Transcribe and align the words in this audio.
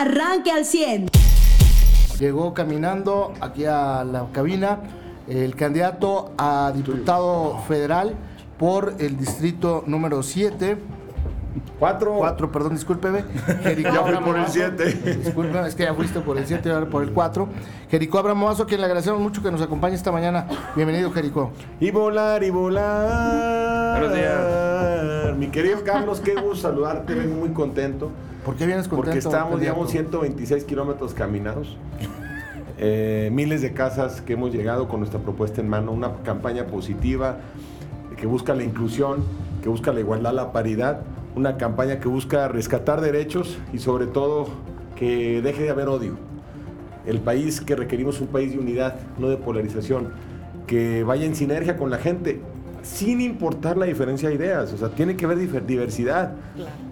arranque 0.00 0.50
al 0.50 0.64
100. 0.64 1.08
Llegó 2.18 2.54
caminando 2.54 3.32
aquí 3.40 3.64
a 3.66 4.04
la 4.04 4.26
cabina 4.32 4.78
el 5.28 5.54
candidato 5.56 6.32
a 6.38 6.72
diputado 6.74 7.58
federal 7.68 8.14
por 8.58 8.94
el 8.98 9.18
distrito 9.18 9.84
número 9.86 10.22
7. 10.22 10.78
Cuatro. 11.78 12.14
Cuatro, 12.16 12.50
perdón, 12.52 12.74
discúlpeme. 12.74 13.24
Jericó 13.62 13.90
Ya 13.92 14.00
fui 14.00 14.08
Abramo 14.08 14.26
por 14.26 14.36
el 14.36 14.42
Mazo. 14.42 14.52
siete. 14.54 14.92
Discúlpeme, 15.16 15.68
es 15.68 15.74
que 15.74 15.82
ya 15.84 15.94
fuiste 15.94 16.20
por 16.20 16.38
el 16.38 16.46
7 16.46 16.68
y 16.68 16.72
ahora 16.72 16.86
por 16.86 17.02
el 17.02 17.12
4. 17.12 17.48
Jericó 17.90 18.18
Abramoazo, 18.18 18.62
a 18.62 18.66
quien 18.66 18.80
le 18.80 18.86
agradecemos 18.86 19.20
mucho 19.20 19.42
que 19.42 19.50
nos 19.50 19.60
acompañe 19.60 19.94
esta 19.94 20.10
mañana. 20.12 20.46
Bienvenido, 20.74 21.10
Jericó. 21.12 21.50
Y 21.80 21.90
volar 21.90 22.42
y 22.44 22.50
volar. 22.50 23.98
Buenos 24.00 24.16
días. 24.16 25.36
Mi 25.36 25.48
querido 25.48 25.82
Carlos, 25.84 26.20
qué 26.20 26.34
gusto 26.34 26.68
saludarte. 26.68 27.14
Vengo 27.14 27.36
muy 27.36 27.50
contento. 27.50 28.10
¿Por 28.46 28.54
qué 28.54 28.64
vienes 28.64 28.86
contento? 28.86 29.06
Porque 29.06 29.18
estamos, 29.18 29.58
digamos, 29.58 29.90
126 29.90 30.62
kilómetros 30.62 31.14
caminados. 31.14 31.76
Eh, 32.78 33.28
miles 33.32 33.60
de 33.60 33.72
casas 33.72 34.20
que 34.20 34.34
hemos 34.34 34.52
llegado 34.52 34.86
con 34.86 35.00
nuestra 35.00 35.18
propuesta 35.18 35.60
en 35.60 35.68
mano. 35.68 35.90
Una 35.90 36.22
campaña 36.22 36.68
positiva 36.68 37.38
que 38.16 38.24
busca 38.28 38.54
la 38.54 38.62
inclusión, 38.62 39.24
que 39.64 39.68
busca 39.68 39.92
la 39.92 39.98
igualdad, 39.98 40.32
la 40.32 40.52
paridad. 40.52 41.00
Una 41.34 41.56
campaña 41.56 41.98
que 41.98 42.06
busca 42.06 42.46
rescatar 42.46 43.00
derechos 43.00 43.58
y 43.72 43.80
sobre 43.80 44.06
todo 44.06 44.46
que 44.94 45.42
deje 45.42 45.64
de 45.64 45.70
haber 45.70 45.88
odio. 45.88 46.16
El 47.04 47.18
país 47.18 47.60
que 47.60 47.74
requerimos 47.74 48.20
un 48.20 48.28
país 48.28 48.52
de 48.52 48.60
unidad, 48.60 48.94
no 49.18 49.28
de 49.28 49.38
polarización, 49.38 50.12
que 50.68 51.02
vaya 51.02 51.26
en 51.26 51.34
sinergia 51.34 51.76
con 51.76 51.90
la 51.90 51.98
gente, 51.98 52.40
sin 52.84 53.20
importar 53.20 53.76
la 53.76 53.86
diferencia 53.86 54.28
de 54.28 54.36
ideas. 54.36 54.72
O 54.72 54.76
sea, 54.76 54.90
tiene 54.90 55.16
que 55.16 55.24
haber 55.24 55.66
diversidad, 55.66 56.34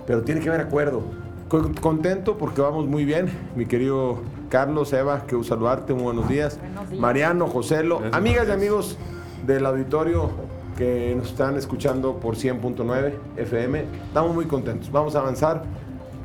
pero 0.05 0.23
tiene 0.23 0.41
que 0.41 0.49
haber 0.49 0.61
acuerdo. 0.63 1.23
Co- 1.55 1.71
Contento 1.81 2.37
porque 2.37 2.61
vamos 2.61 2.87
muy 2.89 3.05
bien, 3.05 3.27
mi 3.55 3.65
querido 3.67 4.19
Carlos, 4.49 4.93
Eva, 4.93 5.25
que 5.27 5.41
saludarte, 5.45 5.95
muy 5.95 6.03
buenos 6.03 6.29
días. 6.29 6.59
Mariano, 6.99 7.47
Joselo, 7.47 7.99
Gracias, 8.01 8.17
amigas 8.19 8.49
y 8.49 8.51
amigos 8.51 8.99
del 9.47 9.65
auditorio 9.65 10.31
que 10.77 11.15
nos 11.17 11.29
están 11.31 11.57
escuchando 11.57 12.17
por 12.19 12.35
100.9 12.35 13.13
FM, 13.37 13.85
estamos 14.09 14.35
muy 14.35 14.47
contentos. 14.47 14.91
Vamos 14.91 15.15
a 15.15 15.21
avanzar 15.21 15.63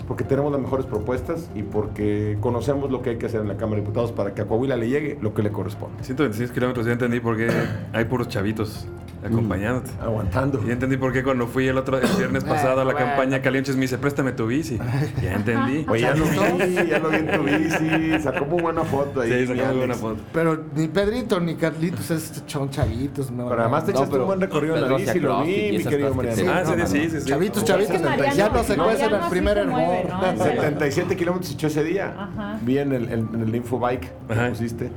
porque 0.07 0.23
tenemos 0.23 0.51
las 0.51 0.61
mejores 0.61 0.87
propuestas 0.87 1.47
y 1.53 1.61
porque 1.61 2.35
conocemos 2.39 2.89
lo 2.89 3.03
que 3.03 3.11
hay 3.11 3.17
que 3.17 3.27
hacer 3.27 3.41
en 3.41 3.49
la 3.49 3.57
Cámara 3.57 3.75
de 3.75 3.81
Diputados 3.81 4.11
para 4.11 4.33
que 4.33 4.41
a 4.41 4.45
Coahuila 4.47 4.75
le 4.77 4.89
llegue 4.89 5.19
lo 5.21 5.35
que 5.35 5.43
le 5.43 5.51
corresponde. 5.51 6.03
126 6.03 6.51
kilómetros, 6.51 6.87
ya 6.87 6.93
entendí 6.93 7.19
por 7.19 7.37
qué 7.37 7.49
hay 7.93 8.05
puros 8.05 8.27
chavitos 8.29 8.87
acompañándote. 9.25 9.91
Aguantando. 10.01 10.63
Ya 10.65 10.73
entendí 10.73 10.97
por 10.97 11.11
qué 11.13 11.23
cuando 11.23 11.47
fui 11.47 11.67
el 11.67 11.77
otro 11.77 11.97
el 11.99 12.07
viernes 12.17 12.43
pasado 12.45 12.81
a 12.81 12.85
la 12.85 12.93
campaña 12.93 13.41
Calientes 13.41 13.75
me 13.75 13.81
dice, 13.81 13.97
préstame 13.97 14.31
tu 14.31 14.47
bici. 14.47 14.77
Ya 15.21 15.33
entendí. 15.33 15.85
Oye, 15.89 16.01
ya 16.01 16.15
lo 16.15 16.25
vi, 16.25 16.89
ya 16.89 16.99
lo 16.99 17.09
vi 17.09 17.15
en 17.17 17.31
tu 17.31 17.43
bici, 17.43 18.19
sacó 18.23 18.45
muy 18.45 18.61
buena 18.61 18.83
foto 18.83 19.21
ahí. 19.21 19.31
Sí, 19.45 19.47
sacó 19.47 19.67
muy 19.69 19.77
buena 19.77 19.95
foto. 19.95 20.17
Pero 20.33 20.63
ni 20.75 20.87
Pedrito 20.87 21.39
ni 21.39 21.55
Carlitos 21.55 22.09
es 22.11 22.43
son 22.45 22.69
chavitos. 22.69 23.29
No, 23.31 23.49
Pero 23.49 23.61
además 23.61 23.85
te 23.85 23.91
no, 23.91 23.97
echaste 23.99 24.11
pero- 24.11 24.23
un 24.23 24.27
buen 24.27 24.41
recorrido 24.41 24.75
en 24.77 24.81
la 24.89 24.97
bici, 24.97 25.19
lo 25.19 25.43
vi, 25.43 25.77
mi 25.77 25.83
querido 25.83 26.13
Mariano. 26.13 26.51
Ah, 26.51 26.63
sí, 26.87 27.09
sí, 27.09 27.21
sí. 27.21 27.27
Chavitos, 27.27 27.63
chavitos, 27.65 28.01
ya 28.35 28.49
no 28.49 28.63
se 28.63 28.75
cuecen 28.77 29.13
el 29.13 29.29
primer 29.29 29.57
hervor. 29.57 30.09
¿no? 30.09 30.43
77 30.43 31.15
kilómetros 31.15 31.51
echó 31.51 31.67
ese 31.67 31.83
día. 31.83 32.59
Vi 32.61 32.77
en 32.77 32.93
el, 32.93 33.11
en- 33.11 33.41
el 33.41 33.55
Infobike 33.55 34.09
que 34.27 34.35
pusiste. 34.49 34.89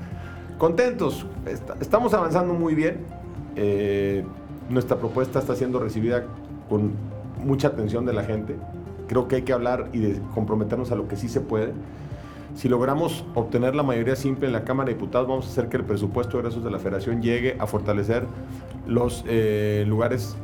Contentos. 0.59 1.27
Est- 1.47 1.71
estamos 1.81 2.15
avanzando 2.15 2.55
muy 2.55 2.75
bien. 2.75 2.99
Eh, 3.57 4.25
nuestra 4.69 4.97
propuesta 4.97 5.39
está 5.39 5.55
siendo 5.55 5.79
recibida 5.79 6.25
con 6.69 6.93
mucha 7.45 7.69
atención 7.69 8.07
de 8.07 8.13
la 8.13 8.25
gente. 8.25 8.57
Creo 9.09 9.29
que 9.29 9.37
hay 9.37 9.43
que 9.43 9.53
hablar 9.53 9.89
y 9.93 10.15
comprometernos 10.35 10.91
a 10.93 10.97
lo 10.97 11.09
que 11.09 11.17
sí 11.17 11.29
se 11.29 11.41
puede. 11.41 11.73
Si 12.55 12.69
logramos 12.69 13.25
obtener 13.35 13.75
la 13.75 13.83
mayoría 13.83 14.15
simple 14.15 14.47
en 14.47 14.53
la 14.53 14.65
Cámara 14.65 14.89
de 14.89 14.95
Diputados, 14.95 15.27
vamos 15.27 15.47
a 15.47 15.51
hacer 15.51 15.69
que 15.69 15.79
el 15.79 15.85
presupuesto 15.85 16.37
de 16.37 16.41
egresos 16.41 16.63
de 16.63 16.71
la 16.71 16.79
Federación 16.79 17.23
llegue 17.23 17.57
a 17.59 17.67
fortalecer 17.67 18.25
los 18.87 19.25
eh, 19.27 19.85
lugares 19.87 20.37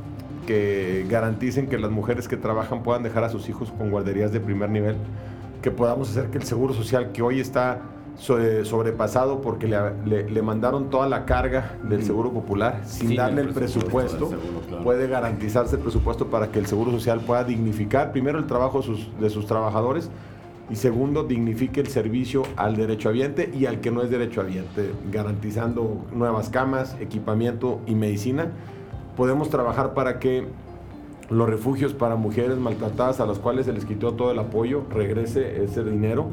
que 0.47 1.07
garanticen 1.11 1.67
que 1.67 1.77
las 1.77 1.91
mujeres 1.91 2.27
que 2.27 2.39
trabajan 2.39 2.83
puedan 2.83 3.03
dejar 3.03 3.25
a 3.25 3.29
sus 3.29 3.49
hijos 3.51 3.71
con 3.71 3.91
guarderías 3.91 4.33
de 4.33 4.41
primer 4.41 4.71
nivel, 4.71 4.97
que 5.61 5.71
podamos 5.71 6.11
hacer 6.11 6.31
que 6.31 6.39
el 6.39 6.45
Seguro 6.45 6.73
Social, 6.73 7.13
que 7.13 7.21
hoy 7.21 7.41
está 7.41 7.83
sobrepasado 8.19 9.41
porque 9.41 9.67
le, 9.69 9.79
le- 10.05 10.29
le 10.29 10.43
mandaron 10.43 10.91
toda 10.91 11.09
la 11.09 11.25
carga 11.25 11.77
del 11.89 12.03
Seguro 12.03 12.33
Popular 12.33 12.81
sin 12.85 13.09
Sin 13.09 13.17
darle 13.17 13.43
el 13.43 13.49
presupuesto 13.51 14.29
seguro, 14.31 14.61
claro. 14.67 14.83
puede 14.85 15.07
garantizarse 15.09 15.77
el 15.77 15.83
presupuesto 15.83 16.27
para 16.27 16.49
que 16.51 16.59
el 16.59 16.67
Seguro 16.67 16.91
Social 16.91 17.21
pueda 17.21 17.45
dignificar 17.45 18.13
primero 18.13 18.39
el 18.39 18.47
trabajo 18.47 18.83
sus- 18.83 19.09
de 19.21 19.31
sus 19.31 19.47
trabajadores 19.47 20.11
y 20.71 20.77
segundo, 20.77 21.25
dignifique 21.25 21.81
el 21.81 21.87
servicio 21.87 22.43
al 22.57 22.77
derechohabiente 22.77 23.51
y 23.59 23.65
al 23.67 23.81
que 23.81 23.91
no 23.91 24.03
es 24.03 24.11
derechohabiente, 24.11 24.91
garantizando 25.11 26.05
nuevas 26.13 26.51
camas, 26.51 26.95
equipamiento 27.01 27.81
y 27.87 27.95
medicina. 27.95 28.49
Podemos 29.17 29.49
trabajar 29.49 29.95
para 29.95 30.19
que 30.19 30.47
los 31.31 31.49
refugios 31.49 31.95
para 31.95 32.17
mujeres 32.17 32.59
maltratadas 32.59 33.21
a 33.21 33.27
las 33.27 33.39
cuales 33.39 33.65
se 33.67 33.73
les 33.73 33.85
quitó 33.87 34.13
todo 34.13 34.31
el 34.31 34.39
apoyo, 34.39 34.83
regrese 34.91 35.63
ese 35.65 35.83
dinero 35.85 36.27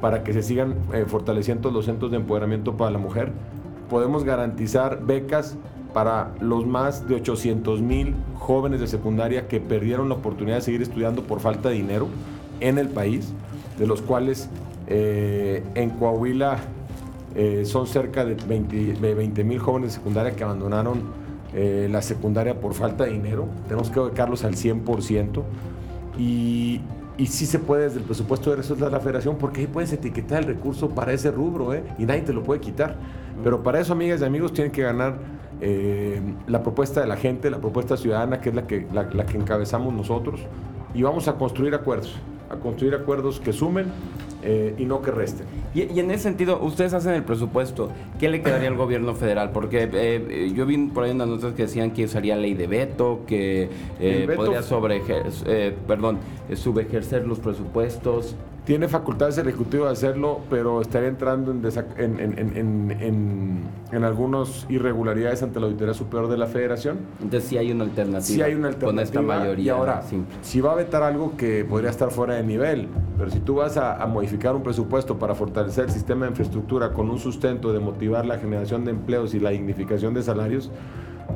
para 0.00 0.22
que 0.22 0.32
se 0.32 0.42
sigan 0.42 0.76
eh, 0.92 1.04
fortaleciendo 1.06 1.70
los 1.70 1.84
centros 1.84 2.10
de 2.10 2.18
empoderamiento 2.18 2.76
para 2.76 2.90
la 2.90 2.98
mujer. 2.98 3.32
Podemos 3.88 4.24
garantizar 4.24 5.04
becas 5.04 5.56
para 5.92 6.32
los 6.40 6.66
más 6.66 7.08
de 7.08 7.16
800 7.16 7.80
mil 7.82 8.14
jóvenes 8.38 8.80
de 8.80 8.86
secundaria 8.86 9.48
que 9.48 9.60
perdieron 9.60 10.08
la 10.08 10.14
oportunidad 10.16 10.56
de 10.56 10.62
seguir 10.62 10.82
estudiando 10.82 11.22
por 11.22 11.40
falta 11.40 11.68
de 11.68 11.74
dinero 11.74 12.08
en 12.60 12.78
el 12.78 12.88
país, 12.88 13.32
de 13.78 13.86
los 13.86 14.00
cuales 14.02 14.48
eh, 14.86 15.62
en 15.74 15.90
Coahuila 15.90 16.58
eh, 17.34 17.64
son 17.64 17.86
cerca 17.86 18.24
de 18.24 18.34
20 18.34 19.44
mil 19.44 19.58
jóvenes 19.58 19.90
de 19.90 19.94
secundaria 19.96 20.34
que 20.34 20.42
abandonaron 20.42 21.02
eh, 21.54 21.88
la 21.90 22.02
secundaria 22.02 22.60
por 22.60 22.74
falta 22.74 23.04
de 23.04 23.12
dinero. 23.12 23.46
Tenemos 23.68 23.90
que 23.90 24.00
becarlos 24.00 24.44
al 24.44 24.54
100%. 24.54 25.42
Y, 26.18 26.80
y 27.18 27.26
sí 27.26 27.46
se 27.46 27.58
puede 27.58 27.84
desde 27.84 27.98
el 27.98 28.04
presupuesto 28.04 28.50
de 28.50 28.54
egresos 28.54 28.78
de 28.78 28.90
la 28.90 29.00
federación, 29.00 29.36
porque 29.36 29.60
ahí 29.60 29.66
puedes 29.66 29.92
etiquetar 29.92 30.42
el 30.42 30.48
recurso 30.48 30.88
para 30.90 31.12
ese 31.12 31.30
rubro, 31.30 31.74
¿eh? 31.74 31.84
y 31.98 32.04
nadie 32.04 32.22
te 32.22 32.32
lo 32.32 32.42
puede 32.42 32.60
quitar. 32.60 32.96
Pero 33.42 33.62
para 33.62 33.80
eso, 33.80 33.92
amigas 33.92 34.20
y 34.20 34.24
amigos, 34.24 34.52
tienen 34.52 34.72
que 34.72 34.82
ganar 34.82 35.18
eh, 35.60 36.20
la 36.46 36.62
propuesta 36.62 37.00
de 37.00 37.06
la 37.06 37.16
gente, 37.16 37.50
la 37.50 37.60
propuesta 37.60 37.96
ciudadana, 37.96 38.40
que 38.40 38.50
es 38.50 38.54
la 38.54 38.66
que, 38.66 38.86
la, 38.92 39.04
la 39.12 39.26
que 39.26 39.36
encabezamos 39.36 39.92
nosotros. 39.92 40.40
Y 40.94 41.02
vamos 41.02 41.28
a 41.28 41.34
construir 41.34 41.74
acuerdos, 41.74 42.16
a 42.50 42.56
construir 42.56 42.94
acuerdos 42.94 43.40
que 43.40 43.52
sumen 43.52 43.86
eh, 44.42 44.74
y 44.78 44.84
no 44.84 45.02
que 45.02 45.10
resten. 45.10 45.46
Y, 45.74 45.82
y 45.92 46.00
en 46.00 46.10
ese 46.10 46.24
sentido, 46.24 46.58
ustedes 46.62 46.94
hacen 46.94 47.12
el 47.14 47.22
presupuesto. 47.22 47.90
¿Qué 48.18 48.28
le 48.28 48.42
quedaría 48.42 48.68
al 48.68 48.76
gobierno 48.76 49.14
federal? 49.14 49.50
Porque 49.52 49.84
eh, 49.84 49.88
eh, 49.92 50.52
yo 50.54 50.66
vi 50.66 50.76
por 50.88 51.04
ahí 51.04 51.10
unas 51.12 51.28
notas 51.28 51.54
que 51.54 51.62
decían 51.62 51.90
que 51.92 52.04
usaría 52.04 52.36
ley 52.36 52.54
de 52.54 52.66
veto, 52.66 53.20
que 53.26 53.68
eh, 54.00 54.24
veto- 54.26 54.42
podría 54.44 54.62
sobre, 54.62 55.00
perdón, 55.86 56.18
eh, 56.48 56.56
subejercer 56.56 57.26
los 57.26 57.38
presupuestos. 57.38 58.34
Tiene 58.70 58.86
facultades 58.86 59.36
el 59.36 59.48
Ejecutivo 59.48 59.86
de 59.86 59.90
hacerlo, 59.90 60.42
pero 60.48 60.80
estaría 60.80 61.08
entrando 61.08 61.50
en, 61.50 61.60
en, 61.66 62.20
en, 62.20 62.38
en, 62.38 62.56
en, 62.56 62.90
en- 63.00 63.60
en 63.90 64.04
algunas 64.04 64.64
irregularidades 64.68 65.42
ante 65.42 65.58
la 65.58 65.66
Auditoría 65.66 65.92
Superior 65.92 66.30
de 66.30 66.38
la 66.38 66.46
Federación. 66.46 66.98
Entonces 67.20 67.48
sí 67.48 67.58
hay 67.58 67.72
una 67.72 67.82
alternativa. 67.82 68.20
Sí 68.22 68.40
hay 68.40 68.54
una 68.54 68.68
alternativa. 68.68 68.86
Con 68.92 68.98
esta 69.00 69.22
mayoría 69.22 69.64
Y 69.64 69.68
ahora, 69.70 70.02
simple. 70.02 70.36
si 70.42 70.60
va 70.60 70.70
a 70.70 70.76
vetar 70.76 71.02
algo 71.02 71.36
que 71.36 71.64
podría 71.64 71.90
estar 71.90 72.12
fuera 72.12 72.34
de 72.36 72.44
nivel, 72.44 72.86
pero 73.18 73.28
si 73.32 73.40
tú 73.40 73.56
vas 73.56 73.76
a, 73.76 74.00
a 74.00 74.06
modificar 74.06 74.54
un 74.54 74.62
presupuesto 74.62 75.18
para 75.18 75.34
fortalecer 75.34 75.86
el 75.86 75.90
sistema 75.90 76.26
de 76.26 76.30
infraestructura 76.30 76.92
con 76.92 77.10
un 77.10 77.18
sustento 77.18 77.72
de 77.72 77.80
motivar 77.80 78.24
la 78.24 78.38
generación 78.38 78.84
de 78.84 78.92
empleos 78.92 79.34
y 79.34 79.40
la 79.40 79.50
dignificación 79.50 80.14
de 80.14 80.22
salarios, 80.22 80.70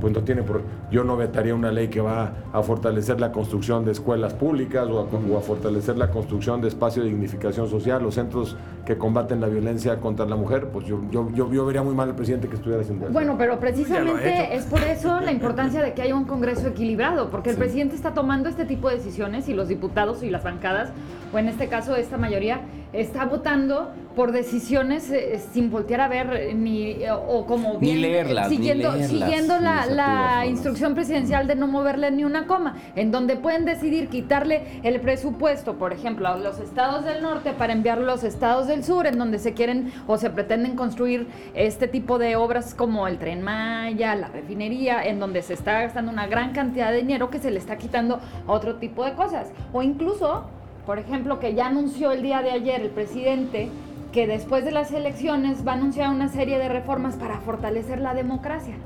pues 0.00 0.12
no 0.12 0.22
tiene 0.22 0.42
por 0.42 0.62
yo 0.90 1.04
no 1.04 1.16
vetaría 1.16 1.54
una 1.54 1.72
ley 1.72 1.88
que 1.88 2.00
va 2.00 2.32
a 2.52 2.62
fortalecer 2.62 3.20
la 3.20 3.32
construcción 3.32 3.84
de 3.84 3.92
escuelas 3.92 4.34
públicas 4.34 4.86
o 4.88 5.00
a, 5.00 5.02
o 5.02 5.38
a 5.38 5.40
fortalecer 5.40 5.96
la 5.98 6.10
construcción 6.10 6.60
de 6.60 6.68
espacios 6.68 7.04
de 7.04 7.10
dignificación 7.10 7.68
social, 7.68 8.02
los 8.02 8.14
centros 8.14 8.56
que 8.84 8.96
combaten 8.96 9.40
la 9.40 9.48
violencia 9.48 9.96
contra 9.96 10.26
la 10.26 10.36
mujer, 10.36 10.68
pues 10.68 10.86
yo, 10.86 11.00
yo, 11.10 11.30
yo, 11.34 11.52
yo 11.52 11.66
vería 11.66 11.82
muy 11.82 11.94
mal 11.94 12.08
al 12.08 12.16
presidente 12.16 12.48
que 12.48 12.56
estuviera 12.56 12.82
haciendo 12.82 13.06
eso. 13.06 13.12
Bueno, 13.12 13.36
pero 13.38 13.54
ha 13.54 13.58
precisamente 13.58 14.54
es 14.54 14.64
por 14.64 14.82
eso 14.82 15.20
la 15.20 15.32
importancia 15.32 15.82
de 15.82 15.94
que 15.94 16.02
haya 16.02 16.14
un 16.14 16.24
Congreso 16.24 16.68
equilibrado, 16.68 17.30
porque 17.30 17.50
el 17.50 17.56
presidente 17.56 17.94
está 17.94 18.14
tomando 18.14 18.48
este 18.48 18.64
tipo 18.64 18.88
de 18.88 18.96
decisiones 18.96 19.48
y 19.48 19.54
los 19.54 19.68
diputados 19.68 20.22
y 20.22 20.30
las 20.30 20.44
bancadas, 20.44 20.90
o 21.32 21.38
en 21.38 21.48
este 21.48 21.68
caso 21.68 21.96
esta 21.96 22.18
mayoría, 22.18 22.60
está 22.92 23.24
votando 23.24 23.90
por 24.14 24.32
decisiones 24.32 25.10
eh, 25.10 25.40
sin 25.52 25.70
voltear 25.70 26.00
a 26.00 26.08
ver 26.08 26.32
eh, 26.34 26.54
ni 26.54 26.90
eh, 26.92 27.10
o 27.10 27.46
como 27.46 27.78
Ni 27.80 27.96
bien 27.96 28.26
ni 28.26 28.56
siguiendo 28.56 28.92
leerlas, 28.92 29.10
siguiendo 29.10 29.58
la, 29.58 29.86
la 29.86 30.46
instrucción 30.46 30.94
presidencial 30.94 31.46
de 31.46 31.56
no 31.56 31.66
moverle 31.66 32.10
ni 32.10 32.24
una 32.24 32.46
coma, 32.46 32.76
en 32.96 33.10
donde 33.10 33.36
pueden 33.36 33.64
decidir 33.64 34.08
quitarle 34.08 34.80
el 34.82 35.00
presupuesto, 35.00 35.74
por 35.74 35.92
ejemplo, 35.92 36.28
a 36.28 36.36
los 36.36 36.60
estados 36.60 37.04
del 37.04 37.22
norte 37.22 37.52
para 37.52 37.72
enviarlo 37.72 38.04
a 38.04 38.14
los 38.14 38.24
estados 38.24 38.66
del 38.66 38.84
sur, 38.84 39.06
en 39.06 39.18
donde 39.18 39.38
se 39.38 39.52
quieren 39.52 39.92
o 40.06 40.16
se 40.16 40.30
pretenden 40.30 40.76
construir 40.76 41.26
este 41.54 41.88
tipo 41.88 42.18
de 42.18 42.36
obras 42.36 42.74
como 42.74 43.08
el 43.08 43.18
tren 43.18 43.42
Maya, 43.42 44.14
la 44.14 44.28
refinería, 44.28 45.04
en 45.04 45.18
donde 45.18 45.42
se 45.42 45.54
está 45.54 45.82
gastando 45.82 46.12
una 46.12 46.26
gran 46.26 46.52
cantidad 46.52 46.90
de 46.90 46.98
dinero 46.98 47.30
que 47.30 47.38
se 47.38 47.50
le 47.50 47.58
está 47.58 47.76
quitando 47.76 48.20
a 48.46 48.52
otro 48.52 48.76
tipo 48.76 49.04
de 49.04 49.14
cosas. 49.14 49.48
O 49.72 49.82
incluso 49.82 50.44
por 50.86 50.98
ejemplo, 50.98 51.40
que 51.40 51.54
ya 51.54 51.66
anunció 51.66 52.12
el 52.12 52.22
día 52.22 52.42
de 52.42 52.50
ayer 52.50 52.82
el 52.82 52.90
presidente 52.90 53.70
que 54.14 54.28
después 54.28 54.64
de 54.64 54.70
las 54.70 54.92
elecciones 54.92 55.66
va 55.66 55.72
a 55.72 55.74
anunciar 55.74 56.08
una 56.08 56.28
serie 56.28 56.56
de 56.56 56.68
reformas 56.68 57.16
para 57.16 57.40
fortalecer 57.40 57.98
la 57.98 58.14
democracia. 58.14 58.76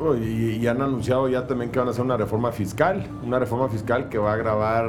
Oh, 0.00 0.14
Y, 0.14 0.64
han 0.68 0.80
anunciado 0.80 1.28
ya 1.28 1.48
también 1.48 1.72
que 1.72 1.80
van 1.80 1.88
a 1.88 1.90
hacer 1.90 2.04
una 2.04 2.16
reforma 2.16 2.52
fiscal, 2.52 3.04
una 3.24 3.40
reforma 3.40 3.68
fiscal 3.68 4.08
que 4.08 4.18
va 4.18 4.30
a 4.30 4.34
agravar 4.34 4.86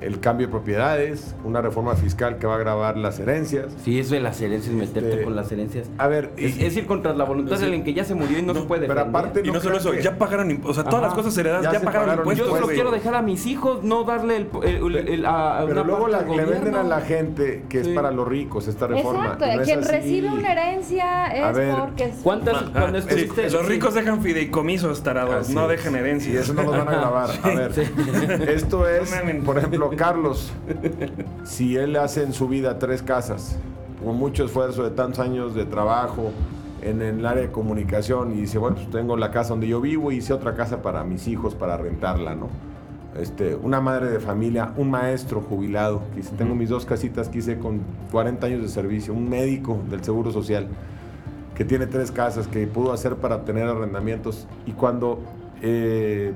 el 0.00 0.20
cambio 0.20 0.46
de 0.46 0.50
propiedades, 0.50 1.34
una 1.44 1.60
reforma 1.62 1.94
fiscal 1.96 2.38
que 2.38 2.46
va 2.46 2.54
a 2.54 2.56
agravar 2.56 2.96
las 2.96 3.18
herencias. 3.18 3.66
Sí, 3.82 3.98
eso 3.98 4.14
de 4.14 4.20
las 4.20 4.40
herencias, 4.40 4.74
meterte 4.74 5.10
Este, 5.12 5.24
con 5.24 5.34
las 5.36 5.50
herencias. 5.52 5.88
A 5.98 6.06
ver, 6.08 6.30
Es, 6.36 6.56
y- 6.58 6.64
es 6.66 6.76
ir 6.76 6.86
contra 6.86 7.14
la 7.14 7.24
voluntad 7.24 7.58
de 7.58 7.64
alguien 7.64 7.84
que 7.84 7.94
ya 7.94 8.04
se 8.04 8.14
murió 8.14 8.38
y 8.38 8.42
no, 8.42 8.54
se 8.54 8.60
puede 8.62 8.82
pero 8.86 8.94
defender. 9.00 9.20
aparte 9.20 9.40
Y 9.44 9.50
no 9.50 9.60
solo 9.60 9.78
eso, 9.78 9.92
que- 9.92 10.02
ya 10.02 10.18
pagaron 10.18 10.50
impuestos. 10.50 10.78
O 10.78 10.82
sea, 10.82 10.84
todas 10.90 11.04
Ajá. 11.06 11.14
las 11.16 11.24
cosas 11.24 11.38
heredadas 11.38 11.62
Ya 11.64 11.72
ya, 11.72 11.78
se 11.80 11.84
pagaron, 11.86 12.06
pagaron 12.08 12.24
impuestos. 12.24 12.48
Yo 12.48 12.54
solo 12.54 12.66
quiero 12.68 12.90
dejar 12.90 13.14
a 13.14 13.22
mis 13.22 13.46
hijos, 13.46 13.82
no 13.84 14.04
darle 14.04 14.36
el, 14.36 14.48
el- 14.64 14.96
el- 14.96 15.08
el- 15.08 15.26
a, 15.26 15.58
a 15.60 15.66
Pero 15.66 15.72
una 15.82 15.84
luego 15.84 16.08
la- 16.08 16.22
le 16.22 16.44
venden 16.44 16.74
a 16.74 16.82
la 16.82 17.00
gente 17.00 17.64
que 17.68 17.80
es 17.80 17.86
Sí. 17.86 17.94
para 17.94 18.10
los 18.10 18.26
ricos 18.28 18.68
esta 18.68 18.86
reforma. 18.86 19.24
Exacto, 19.24 19.46
no 19.56 19.62
quien 19.62 19.78
así. 19.80 19.88
recibe 19.92 20.28
una 20.30 20.52
herencia 20.52 21.24
A 21.26 21.50
es 21.50 21.56
ver, 21.56 21.74
porque 21.76 22.04
es... 22.04 22.16
¿Cuántas? 22.22 22.54
Ah, 22.56 22.70
cuando 22.72 23.00
sí, 23.00 23.06
estuviste- 23.08 23.50
los 23.50 23.62
sí. 23.62 23.68
ricos 23.68 23.94
dejan 23.94 24.20
fideicomisos 24.22 25.02
tarados, 25.02 25.48
no 25.50 25.68
dejan 25.68 25.94
herencias. 25.96 26.34
Y 26.34 26.36
eso 26.38 26.54
no 26.54 26.62
los 26.62 26.72
van 26.76 26.88
a 26.88 26.92
grabar. 26.92 27.30
A 27.42 27.48
ver, 27.54 27.72
esto 28.48 28.88
es, 28.88 29.10
No 29.10 29.44
por 29.44 29.58
ejemplo, 29.58 29.85
Carlos, 29.90 30.52
si 31.44 31.76
él 31.76 31.96
hace 31.96 32.22
en 32.22 32.32
su 32.32 32.48
vida 32.48 32.78
tres 32.78 33.02
casas, 33.02 33.58
con 34.04 34.16
mucho 34.16 34.44
esfuerzo 34.44 34.82
de 34.84 34.90
tantos 34.90 35.20
años 35.20 35.54
de 35.54 35.64
trabajo 35.64 36.30
en 36.82 37.02
el 37.02 37.24
área 37.24 37.42
de 37.42 37.50
comunicación, 37.50 38.32
y 38.32 38.42
dice, 38.42 38.58
bueno, 38.58 38.76
pues 38.76 38.90
tengo 38.90 39.16
la 39.16 39.30
casa 39.30 39.50
donde 39.50 39.68
yo 39.68 39.80
vivo 39.80 40.12
y 40.12 40.16
hice 40.16 40.32
otra 40.32 40.54
casa 40.54 40.82
para 40.82 41.04
mis 41.04 41.26
hijos, 41.28 41.54
para 41.54 41.76
rentarla, 41.76 42.34
¿no? 42.34 42.48
Este, 43.18 43.54
una 43.54 43.80
madre 43.80 44.10
de 44.10 44.20
familia, 44.20 44.72
un 44.76 44.90
maestro 44.90 45.40
jubilado, 45.40 46.02
que 46.10 46.16
dice, 46.16 46.32
tengo 46.36 46.54
mis 46.54 46.68
dos 46.68 46.84
casitas 46.84 47.28
que 47.28 47.38
hice 47.38 47.58
con 47.58 47.80
40 48.12 48.46
años 48.46 48.62
de 48.62 48.68
servicio, 48.68 49.14
un 49.14 49.28
médico 49.28 49.80
del 49.88 50.04
Seguro 50.04 50.30
Social, 50.30 50.68
que 51.54 51.64
tiene 51.64 51.86
tres 51.86 52.10
casas 52.10 52.46
que 52.46 52.66
pudo 52.66 52.92
hacer 52.92 53.16
para 53.16 53.36
obtener 53.36 53.64
arrendamientos 53.64 54.46
y 54.66 54.72
cuando 54.72 55.20
eh, 55.62 56.34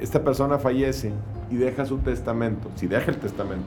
esta 0.00 0.24
persona 0.24 0.58
fallece 0.58 1.12
y 1.50 1.56
deja 1.56 1.84
su 1.86 1.98
testamento, 1.98 2.68
si 2.76 2.86
deja 2.86 3.10
el 3.10 3.18
testamento 3.18 3.66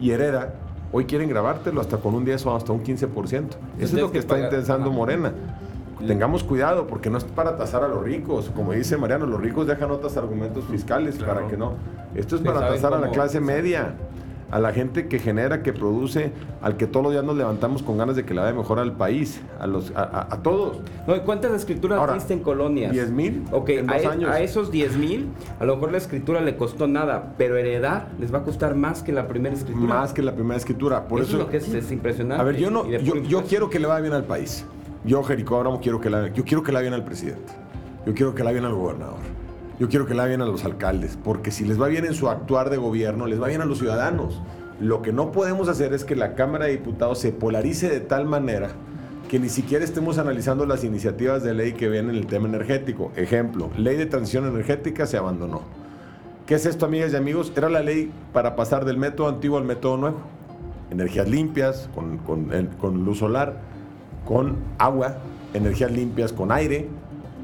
y 0.00 0.10
hereda, 0.10 0.54
hoy 0.92 1.04
quieren 1.04 1.28
grabártelo 1.28 1.80
hasta 1.80 1.96
con 1.98 2.14
un 2.14 2.24
10 2.24 2.46
o 2.46 2.56
hasta 2.56 2.72
un 2.72 2.82
15%. 2.82 2.88
Eso 2.88 2.98
es 3.06 3.50
tienes 3.76 3.92
lo 3.94 4.06
que 4.08 4.12
que 4.14 4.18
está 4.18 4.34
pagar. 4.34 4.52
intentando. 4.52 4.90
Morena. 4.90 5.32
Tengamos 6.06 6.42
cuidado 6.42 6.88
porque 6.88 7.10
no 7.10 7.18
es 7.18 7.22
para 7.24 7.56
tasar 7.56 7.84
a 7.84 7.88
los 7.88 8.02
ricos, 8.02 8.50
como 8.56 8.72
dice 8.72 8.96
Mariano, 8.96 9.24
los 9.24 9.40
ricos 9.40 9.68
dejan 9.68 9.90
otros 9.92 10.16
argumentos 10.16 10.64
fiscales 10.64 11.14
Claro. 11.16 11.34
para 11.34 11.46
que 11.48 11.56
no. 11.56 11.74
Esto 12.16 12.34
es 12.36 12.42
para 12.42 12.66
tasar 12.68 12.92
a 12.94 12.98
la 12.98 13.10
clase 13.10 13.40
media, 13.40 13.94
a 14.52 14.60
la 14.60 14.72
gente 14.72 15.08
que 15.08 15.18
genera, 15.18 15.62
que 15.64 15.72
produce, 15.72 16.30
al 16.60 16.76
que 16.76 16.86
todos 16.86 17.02
los 17.02 17.12
días 17.12 17.24
nos 17.24 17.36
levantamos 17.36 17.82
con 17.82 17.96
ganas 17.98 18.14
de 18.14 18.24
que 18.24 18.34
le 18.34 18.40
vaya 18.42 18.52
mejor 18.54 18.78
al 18.78 18.92
país, 18.92 19.40
a 19.58 19.66
los 19.66 19.90
a, 19.96 20.02
a- 20.02 20.28
a 20.34 20.42
todos. 20.42 20.78
No, 21.08 21.16
¿y 21.16 21.20
¿Cuántas 21.20 21.52
escrituras 21.52 21.98
Ahora, 21.98 22.12
viste 22.14 22.34
en 22.34 22.40
colonias? 22.40 22.92
10 22.92 23.10
mil 23.10 23.42
Ok, 23.50 23.70
en 23.70 23.90
a, 23.90 23.94
dos 23.94 24.02
e- 24.02 24.06
años. 24.08 24.30
a 24.30 24.40
esos 24.40 24.70
10 24.70 24.96
mil, 24.98 25.28
a 25.58 25.64
lo 25.64 25.74
mejor 25.76 25.90
la 25.92 25.98
escritura 25.98 26.40
le 26.42 26.56
costó 26.56 26.86
nada, 26.86 27.32
pero 27.38 27.56
heredar 27.56 28.08
les 28.20 28.32
va 28.32 28.38
a 28.38 28.42
costar 28.44 28.74
más 28.76 29.02
que 29.02 29.10
la 29.12 29.26
primera 29.26 29.54
escritura. 29.54 29.86
Más 29.94 30.12
que 30.12 30.20
la 30.22 30.34
primera 30.34 30.56
escritura. 30.58 31.08
Por 31.08 31.20
eso, 31.22 31.28
eso, 31.30 31.38
es 31.38 31.44
lo 31.44 31.50
que 31.50 31.56
es, 31.56 31.68
es 31.72 31.90
impresionante. 31.90 32.40
a 32.40 32.44
ver, 32.44 32.56
yo 32.58 32.70
no, 32.70 32.86
yo, 32.88 33.16
yo 33.22 33.42
quiero 33.44 33.70
que 33.70 33.80
le 33.80 33.86
vaya 33.86 34.02
bien 34.02 34.12
al 34.12 34.24
país. 34.24 34.64
Yo, 35.04 35.22
Jericó 35.24 35.56
Abramo, 35.56 35.80
quiero 35.80 36.00
que 36.00 36.10
le, 36.10 36.30
yo 36.34 36.44
quiero 36.44 36.62
que 36.62 36.70
le 36.72 36.76
vaya 36.76 36.90
bien 36.90 36.94
al 36.94 37.04
presidente. 37.04 37.52
Yo 38.06 38.14
quiero 38.14 38.32
que 38.34 38.40
le 38.40 38.44
vaya 38.44 38.60
bien 38.60 38.64
al 38.66 38.74
gobernador. 38.74 39.16
Yo 39.82 39.88
quiero 39.88 40.06
que 40.06 40.14
le 40.14 40.18
vaya 40.18 40.28
bien 40.28 40.42
a 40.42 40.46
los 40.46 40.64
alcaldes. 40.64 41.18
Porque 41.24 41.50
si 41.50 41.64
les 41.64 41.80
va 41.82 41.88
bien 41.88 42.04
en 42.04 42.14
su 42.14 42.28
actuar 42.28 42.70
de 42.70 42.76
gobierno, 42.76 43.26
les 43.26 43.42
va 43.42 43.48
bien 43.48 43.62
a 43.62 43.64
los 43.64 43.78
ciudadanos. 43.78 44.40
Lo 44.78 45.02
que 45.02 45.12
no 45.12 45.32
podemos 45.32 45.68
hacer 45.68 45.92
es 45.92 46.04
que 46.04 46.14
la 46.14 46.36
Cámara 46.36 46.66
de 46.66 46.70
Diputados 46.70 47.18
se 47.18 47.32
polarice 47.32 47.88
de 47.90 47.98
tal 47.98 48.24
manera 48.26 48.68
que 49.28 49.40
ni 49.40 49.48
siquiera 49.48 49.84
estemos 49.84 50.18
analizando 50.18 50.66
las 50.66 50.84
iniciativas 50.84 51.42
de 51.42 51.54
ley 51.54 51.72
que 51.72 51.88
ven 51.88 52.10
en 52.10 52.14
el 52.14 52.28
tema 52.28 52.46
energético. 52.46 53.10
Ejemplo, 53.16 53.70
ley 53.76 53.96
de 53.96 54.06
transición 54.06 54.46
energética 54.46 55.04
se 55.04 55.16
abandonó. 55.16 55.62
¿Qué 56.46 56.54
es 56.54 56.64
esto, 56.64 56.86
amigas 56.86 57.12
y 57.12 57.16
amigos? 57.16 57.52
Era 57.56 57.68
la 57.68 57.82
ley 57.82 58.12
para 58.32 58.54
pasar 58.54 58.84
del 58.84 58.98
método 58.98 59.26
antiguo 59.30 59.58
al 59.58 59.64
método 59.64 59.96
nuevo. 59.96 60.18
Energías 60.92 61.28
limpias, 61.28 61.88
con, 61.92 62.18
con- 62.18 62.50
con 62.80 63.04
luz 63.04 63.18
solar, 63.18 63.56
con 64.24 64.58
agua, 64.78 65.16
energías 65.54 65.90
limpias 65.90 66.32
con 66.32 66.52
aire. 66.52 66.86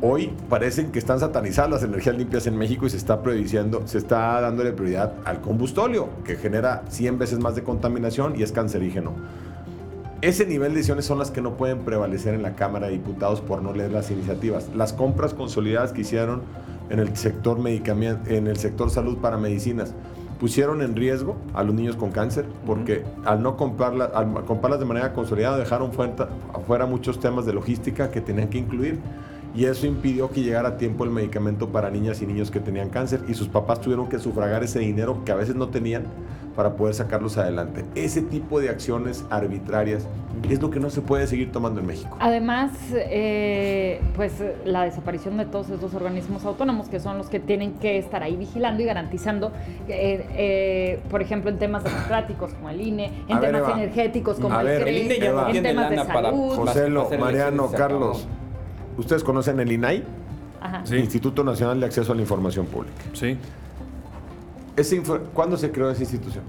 Hoy 0.00 0.30
parecen 0.48 0.92
que 0.92 1.00
están 1.00 1.18
satanizadas 1.18 1.70
las 1.72 1.82
energías 1.82 2.16
limpias 2.16 2.46
en 2.46 2.56
México 2.56 2.86
y 2.86 2.90
se 2.90 2.96
está 2.96 3.20
prohibiendo, 3.20 3.84
se 3.88 3.98
está 3.98 4.40
dándole 4.40 4.70
prioridad 4.70 5.14
al 5.24 5.40
combustóleo, 5.40 6.08
que 6.24 6.36
genera 6.36 6.84
100 6.88 7.18
veces 7.18 7.40
más 7.40 7.56
de 7.56 7.64
contaminación 7.64 8.38
y 8.38 8.44
es 8.44 8.52
cancerígeno. 8.52 9.14
Ese 10.20 10.46
nivel 10.46 10.70
de 10.70 10.76
decisiones 10.76 11.04
son 11.04 11.18
las 11.18 11.32
que 11.32 11.40
no 11.40 11.56
pueden 11.56 11.80
prevalecer 11.80 12.34
en 12.34 12.42
la 12.42 12.54
Cámara 12.54 12.86
de 12.86 12.92
Diputados 12.92 13.40
por 13.40 13.60
no 13.60 13.72
leer 13.72 13.90
las 13.90 14.12
iniciativas. 14.12 14.68
Las 14.76 14.92
compras 14.92 15.34
consolidadas 15.34 15.92
que 15.92 16.02
hicieron 16.02 16.42
en 16.90 17.00
el 17.00 17.16
sector 17.16 17.58
en 17.66 18.46
el 18.46 18.56
sector 18.56 18.90
salud 18.90 19.18
para 19.18 19.36
medicinas 19.36 19.94
pusieron 20.38 20.80
en 20.82 20.94
riesgo 20.94 21.36
a 21.54 21.64
los 21.64 21.74
niños 21.74 21.96
con 21.96 22.12
cáncer 22.12 22.46
porque 22.64 23.04
al 23.24 23.42
no 23.42 23.56
comprarla, 23.56 24.04
al 24.04 24.44
comprarlas 24.44 24.78
de 24.78 24.86
manera 24.86 25.12
consolidada 25.12 25.58
dejaron 25.58 25.92
fuera, 25.92 26.28
afuera 26.54 26.86
muchos 26.86 27.18
temas 27.18 27.46
de 27.46 27.52
logística 27.52 28.12
que 28.12 28.20
tenían 28.20 28.48
que 28.48 28.58
incluir 28.58 29.00
y 29.54 29.64
eso 29.64 29.86
impidió 29.86 30.30
que 30.30 30.42
llegara 30.42 30.68
a 30.70 30.76
tiempo 30.76 31.04
el 31.04 31.10
medicamento 31.10 31.68
para 31.70 31.90
niñas 31.90 32.22
y 32.22 32.26
niños 32.26 32.50
que 32.50 32.60
tenían 32.60 32.90
cáncer 32.90 33.20
y 33.28 33.34
sus 33.34 33.48
papás 33.48 33.80
tuvieron 33.80 34.08
que 34.08 34.18
sufragar 34.18 34.62
ese 34.62 34.78
dinero 34.78 35.24
que 35.24 35.32
a 35.32 35.34
veces 35.36 35.54
no 35.56 35.68
tenían 35.68 36.04
para 36.54 36.74
poder 36.74 36.92
sacarlos 36.94 37.38
adelante. 37.38 37.84
Ese 37.94 38.20
tipo 38.20 38.58
de 38.60 38.68
acciones 38.68 39.24
arbitrarias 39.30 40.06
es 40.50 40.60
lo 40.60 40.70
que 40.70 40.80
no 40.80 40.90
se 40.90 41.00
puede 41.00 41.26
seguir 41.28 41.52
tomando 41.52 41.80
en 41.80 41.86
México. 41.86 42.16
Además, 42.18 42.72
eh, 42.92 44.00
pues 44.16 44.32
la 44.64 44.82
desaparición 44.84 45.36
de 45.36 45.44
todos 45.46 45.70
estos 45.70 45.94
organismos 45.94 46.44
autónomos 46.44 46.88
que 46.88 46.98
son 46.98 47.16
los 47.16 47.28
que 47.28 47.38
tienen 47.38 47.74
que 47.74 47.98
estar 47.98 48.24
ahí 48.24 48.36
vigilando 48.36 48.82
y 48.82 48.86
garantizando, 48.86 49.52
eh, 49.88 50.26
eh, 50.36 51.00
por 51.10 51.22
ejemplo, 51.22 51.48
en 51.50 51.58
temas 51.58 51.84
democráticos 51.84 52.52
como 52.54 52.70
el 52.70 52.80
INE, 52.80 53.12
en 53.28 53.36
A 53.36 53.40
temas 53.40 53.72
energéticos 53.74 54.38
como 54.40 54.54
A 54.56 54.60
el 54.62 54.66
ver, 54.66 54.80
CRE, 54.82 54.90
el 54.90 55.02
INE 55.06 55.18
ya 55.20 55.26
en 55.50 55.62
temas 55.62 55.90
de 55.90 55.96
lana 55.96 56.12
para- 56.12 56.30
salud. 56.30 56.56
José- 56.56 57.18
Mariano, 57.18 57.70
Carlos, 57.70 58.26
¿ustedes 58.98 59.24
conocen 59.24 59.58
el 59.60 59.72
INAI? 59.72 60.04
Ajá. 60.60 60.82
Sí. 60.84 60.96
Instituto 60.96 61.42
Nacional 61.44 61.80
de 61.80 61.86
Acceso 61.86 62.12
a 62.12 62.14
la 62.14 62.20
Información 62.20 62.66
Pública. 62.66 63.02
Sí. 63.14 63.38
Ese 64.76 65.02
¿Cuándo 65.32 65.56
se 65.56 65.70
creó 65.70 65.90
esa 65.90 66.02
institución? 66.02 66.44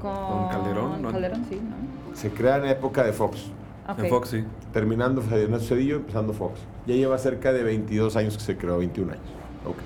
Con, 0.00 0.14
Con 0.14 0.48
Calderón, 0.48 1.02
¿no? 1.02 1.10
Calderón, 1.10 1.44
sí, 1.48 1.56
¿no? 1.56 2.16
Se 2.16 2.30
crea 2.30 2.58
en 2.58 2.66
época 2.66 3.02
de 3.02 3.12
Fox, 3.12 3.50
Ok. 3.88 3.98
En 3.98 4.08
Fox, 4.08 4.28
sí. 4.30 4.44
terminando 4.72 5.22
Ernesto 5.22 5.74
Cedillo, 5.74 5.96
empezando 5.96 6.32
Fox. 6.32 6.60
Ya 6.86 6.94
lleva 6.94 7.18
cerca 7.18 7.52
de 7.52 7.62
22 7.62 8.16
años 8.16 8.36
que 8.36 8.42
se 8.42 8.56
creó, 8.56 8.78
21 8.78 9.12
años. 9.12 9.24
Ok. 9.66 9.76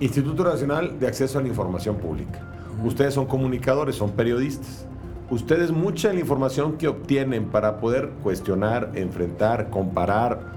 Instituto 0.00 0.44
Nacional 0.44 0.98
de 1.00 1.06
Acceso 1.08 1.38
a 1.38 1.42
la 1.42 1.48
Información 1.48 1.96
Pública. 1.96 2.40
Ustedes 2.84 3.14
son 3.14 3.26
comunicadores, 3.26 3.96
son 3.96 4.10
periodistas. 4.10 4.86
Ustedes 5.30 5.72
mucha 5.72 6.08
de 6.08 6.14
la 6.14 6.20
información 6.20 6.76
que 6.76 6.86
obtienen 6.86 7.46
para 7.46 7.78
poder 7.78 8.10
cuestionar, 8.22 8.92
enfrentar, 8.94 9.70
comparar, 9.70 10.52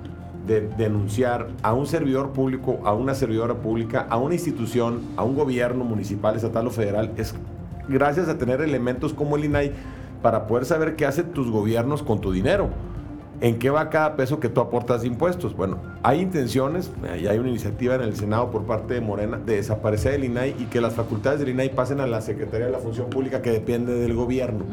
de- 0.48 0.68
denunciar 0.78 1.48
a 1.62 1.74
un 1.74 1.86
servidor 1.86 2.32
público, 2.32 2.80
a 2.84 2.94
una 2.94 3.14
servidora 3.14 3.56
pública, 3.56 4.08
a 4.10 4.18
una 4.18 4.34
institución, 4.34 5.02
a 5.18 5.24
un 5.24 5.36
gobierno 5.36 5.84
municipal, 5.84 6.36
estatal 6.36 6.68
o 6.68 6.72
federal, 6.72 7.12
es 7.18 7.34
gracias 7.88 8.28
a 8.30 8.38
tener 8.38 8.62
elementos 8.62 9.14
como 9.14 9.36
el 9.36 9.46
INAI 9.46 9.72
para 10.22 10.48
poder 10.48 10.66
saber 10.66 10.96
qué 10.96 11.06
hacen 11.06 11.32
tus 11.32 11.50
gobiernos 11.50 12.04
con 12.04 12.20
tu 12.22 12.32
dinero. 12.32 12.70
¿En 13.42 13.58
qué 13.58 13.70
va 13.70 13.90
cada 13.90 14.18
peso 14.18 14.42
que 14.42 14.50
tú 14.50 14.60
aportas 14.60 15.02
de 15.02 15.08
impuestos? 15.08 15.56
Bueno, 15.56 15.78
hay 16.04 16.20
intenciones, 16.20 16.92
hay 17.10 17.38
una 17.40 17.48
iniciativa 17.48 17.96
en 17.96 18.02
el 18.02 18.16
Senado 18.18 18.52
por 18.52 18.64
parte 18.64 18.96
de 18.96 19.02
Morena 19.02 19.38
de 19.38 19.56
desaparecer 19.56 20.16
el 20.16 20.26
INAI 20.26 20.56
y 20.60 20.66
que 20.66 20.82
las 20.82 20.94
facultades 20.94 21.40
del 21.40 21.50
INAI 21.50 21.74
pasen 21.74 22.02
a 22.02 22.06
la 22.08 22.20
Secretaría 22.20 22.66
de 22.66 22.74
la 22.74 22.80
Función 22.80 23.10
Pública 23.10 23.42
que 23.42 23.52
depende 23.52 23.94
del 23.94 24.14
gobierno. 24.14 24.66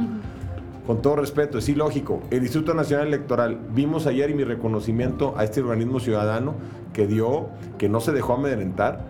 Con 0.87 1.03
todo 1.03 1.17
respeto, 1.17 1.59
es 1.59 1.69
ilógico. 1.69 2.21
El 2.31 2.45
Instituto 2.45 2.73
Nacional 2.73 3.09
Electoral, 3.09 3.59
vimos 3.75 4.07
ayer 4.07 4.31
y 4.31 4.35
mi 4.35 4.45
reconocimiento 4.45 5.35
a 5.37 5.43
este 5.43 5.61
organismo 5.61 5.99
ciudadano 5.99 6.55
que 6.93 7.09
dio, 7.09 7.49
que 7.77 7.89
no 7.89 7.99
se 7.99 8.13
dejó 8.13 8.35
amedrentar 8.35 9.01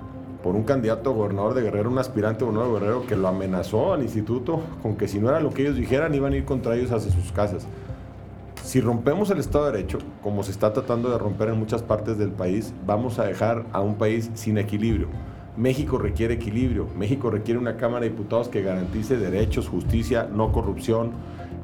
por 0.43 0.55
un 0.55 0.63
candidato 0.63 1.13
gobernador 1.13 1.53
de 1.53 1.61
Guerrero, 1.61 1.91
un 1.91 1.99
aspirante 1.99 2.45
a 2.45 2.47
gobernador 2.47 2.73
de 2.73 2.81
Guerrero 2.81 3.07
que 3.07 3.15
lo 3.15 3.29
amenazó 3.29 3.93
al 3.93 4.03
instituto 4.03 4.63
con 4.83 4.97
que 4.97 5.07
si 5.07 5.19
no 5.19 5.29
era 5.29 5.39
lo 5.41 5.51
que 5.51 5.63
ellos 5.63 5.77
dijeran 5.77 6.15
iban 6.15 6.33
a 6.33 6.37
ir 6.37 6.47
contra 6.47 6.75
ellos 6.75 6.93
hacia 6.93 7.13
sus 7.13 7.31
casas. 7.31 7.67
Si 8.63 8.81
rompemos 8.81 9.31
el 9.31 9.39
Estado 9.39 9.67
de 9.67 9.73
Derecho, 9.73 9.99
como 10.23 10.43
se 10.45 10.53
está 10.53 10.73
tratando 10.73 11.11
de 11.11 11.19
romper 11.19 11.51
en 11.51 11.59
muchas 11.59 11.83
partes 11.83 12.17
del 12.17 12.31
país, 12.31 12.73
vamos 12.87 13.19
a 13.19 13.25
dejar 13.25 13.67
a 13.73 13.83
un 13.83 13.97
país 13.97 14.31
sin 14.33 14.57
equilibrio. 14.57 15.09
México 15.59 15.99
requiere 15.99 16.35
equilibrio. 16.35 16.87
México 16.97 17.31
requiere 17.31 17.61
una 17.61 17.77
Cámara 17.77 18.05
de 18.05 18.11
Diputados 18.11 18.49
que 18.49 18.63
garantice 18.63 19.17
derechos, 19.17 19.69
justicia, 19.69 20.29
no 20.33 20.53
corrupción, 20.53 21.13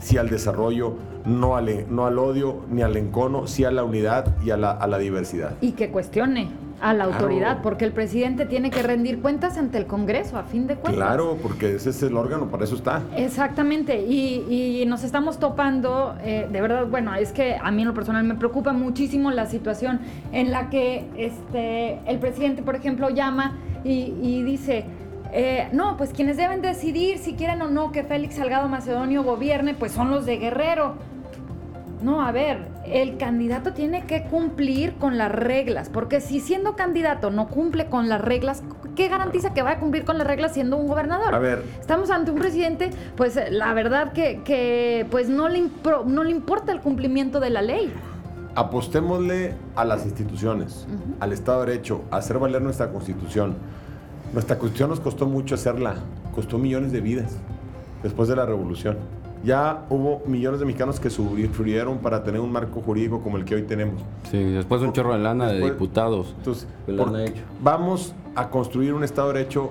sí 0.03 0.19
al 0.19 0.29
desarrollo, 0.29 0.97
no 1.25 1.57
al, 1.57 1.87
no 1.89 2.07
al 2.07 2.19
odio 2.19 2.63
ni 2.71 2.83
al 2.83 2.97
encono, 2.97 3.47
sí 3.47 3.65
a 3.65 3.71
la 3.71 3.85
unidad 3.85 4.37
y 4.45 4.51
a 4.51 4.57
la, 4.57 4.73
a 4.73 4.87
la 4.87 4.99
diversidad. 4.99 5.53
Y 5.61 5.73
que 5.73 5.89
cuestione 5.91 6.49
a 6.81 6.93
la 6.95 7.05
Claro. 7.05 7.13
autoridad, 7.21 7.63
porque 7.63 7.85
el 7.85 7.93
presidente 7.93 8.45
tiene 8.45 8.69
que 8.71 8.83
rendir 8.83 9.21
cuentas 9.23 9.57
ante 9.57 9.79
el 9.79 9.87
Congreso, 9.87 10.37
a 10.37 10.43
fin 10.43 10.67
de 10.67 10.75
cuentas. 10.75 10.95
Claro, 10.95 11.39
porque 11.41 11.77
ese 11.77 11.91
es 11.91 12.03
el 12.03 12.17
órgano, 12.17 12.49
para 12.49 12.65
eso 12.65 12.75
está. 12.75 13.03
Exactamente, 13.17 14.03
y, 14.05 14.81
y 14.83 14.85
nos 14.87 15.05
estamos 15.05 15.39
topando, 15.39 16.17
eh, 16.25 16.49
de 16.51 16.61
verdad, 16.61 16.87
bueno, 16.91 17.15
es 17.15 17.31
que 17.31 17.55
a 17.55 17.71
mí 17.71 17.83
en 17.83 17.89
lo 17.89 17.95
personal 17.95 18.25
me 18.25 18.35
preocupa 18.35 18.73
muchísimo 18.73 19.31
la 19.31 19.47
situación 19.47 20.01
en 20.33 20.51
la 20.51 20.71
que 20.71 21.07
este, 21.17 22.01
el 22.11 22.19
presidente, 22.19 22.63
por 22.65 22.75
ejemplo, 22.75 23.11
llama 23.11 23.53
y, 23.85 24.15
y 24.21 24.43
dice, 24.43 24.85
eh, 25.33 25.69
no, 25.73 25.97
pues 25.97 26.11
quienes 26.13 26.37
deben 26.37 26.63
decidir 26.63 27.19
si 27.19 27.35
quieren 27.35 27.63
o 27.63 27.69
no 27.69 27.91
que 27.91 28.05
Félix 28.05 28.37
Salgado 28.37 28.69
Macedonio 28.69 29.23
gobierne, 29.23 29.75
pues 29.75 29.93
son 29.93 30.11
los 30.11 30.27
de 30.27 30.37
Guerrero. 30.37 30.95
No, 32.03 32.21
a 32.27 32.33
ver, 32.33 32.67
el 32.85 33.17
candidato 33.17 33.73
tiene 33.75 34.05
que 34.07 34.25
cumplir 34.25 34.95
con 34.95 35.19
las 35.19 35.31
reglas, 35.31 35.89
porque 35.89 36.21
si 36.21 36.41
siendo 36.41 36.75
candidato 36.75 37.31
no 37.31 37.47
cumple 37.47 37.87
con 37.87 38.09
las 38.09 38.21
reglas, 38.21 38.65
¿qué 38.97 39.07
garantiza 39.09 39.55
que 39.55 39.63
va 39.63 39.71
a 39.71 39.79
cumplir 39.79 40.05
con 40.05 40.19
las 40.19 40.27
reglas 40.27 40.53
siendo 40.53 40.77
un 40.77 40.89
gobernador? 40.89 41.33
A 41.33 41.39
ver. 41.39 41.63
Estamos 41.81 42.11
ante 42.11 42.33
un 42.33 42.39
presidente, 42.41 42.91
pues 43.17 43.37
eh, 43.37 43.53
la 43.53 43.73
verdad 43.73 44.13
que, 44.13 44.41
que, 44.45 45.07
pues 45.13 45.29
no 45.29 45.49
le, 45.49 45.61
impro- 45.61 46.05
no 46.05 46.25
le 46.25 46.33
importa 46.33 46.73
el 46.73 46.81
cumplimiento 46.81 47.39
de 47.39 47.51
la 47.51 47.63
ley. 47.63 47.93
Apostémosle 48.57 49.55
a 49.77 49.85
las 49.85 50.05
instituciones, 50.05 50.87
al 51.21 51.33
Estado 51.33 51.61
de 51.61 51.71
Derecho, 51.71 52.03
a 52.11 52.17
hacer 52.17 52.39
valer 52.39 52.63
nuestra 52.63 52.91
Constitución. 52.91 53.55
Nuestra 54.33 54.59
Constitución 54.59 54.91
nos 54.91 55.01
costó 55.01 55.27
mucho 55.27 55.55
hacerla, 55.55 55.97
costó 56.35 56.59
millones 56.59 56.93
de 56.93 57.01
vidas 57.01 57.33
después 58.03 58.29
de 58.29 58.37
la 58.37 58.47
Revolución. 58.47 58.97
Ya 59.45 59.85
hubo 59.91 60.23
millones 60.27 60.61
de 60.61 60.67
mexicanos 60.67 61.01
que 61.01 61.11
sufrieron 61.11 61.99
para 61.99 62.23
tener 62.23 62.41
un 62.41 62.53
marco 62.53 62.81
jurídico 62.81 63.21
como 63.21 63.37
el 63.37 63.45
que 63.45 63.57
hoy 63.57 63.63
tenemos. 63.65 64.01
Sí, 64.31 64.43
después 64.43 64.81
un 64.83 64.93
chorro 64.93 65.13
de 65.13 65.19
lana 65.19 65.49
de 65.49 65.61
diputados. 65.65 66.35
Entonces, 66.39 66.67
vamos 67.61 68.15
a 68.37 68.49
construir 68.49 68.95
un 68.95 69.03
Estado 69.05 69.29
de 69.33 69.39
Derecho, 69.41 69.71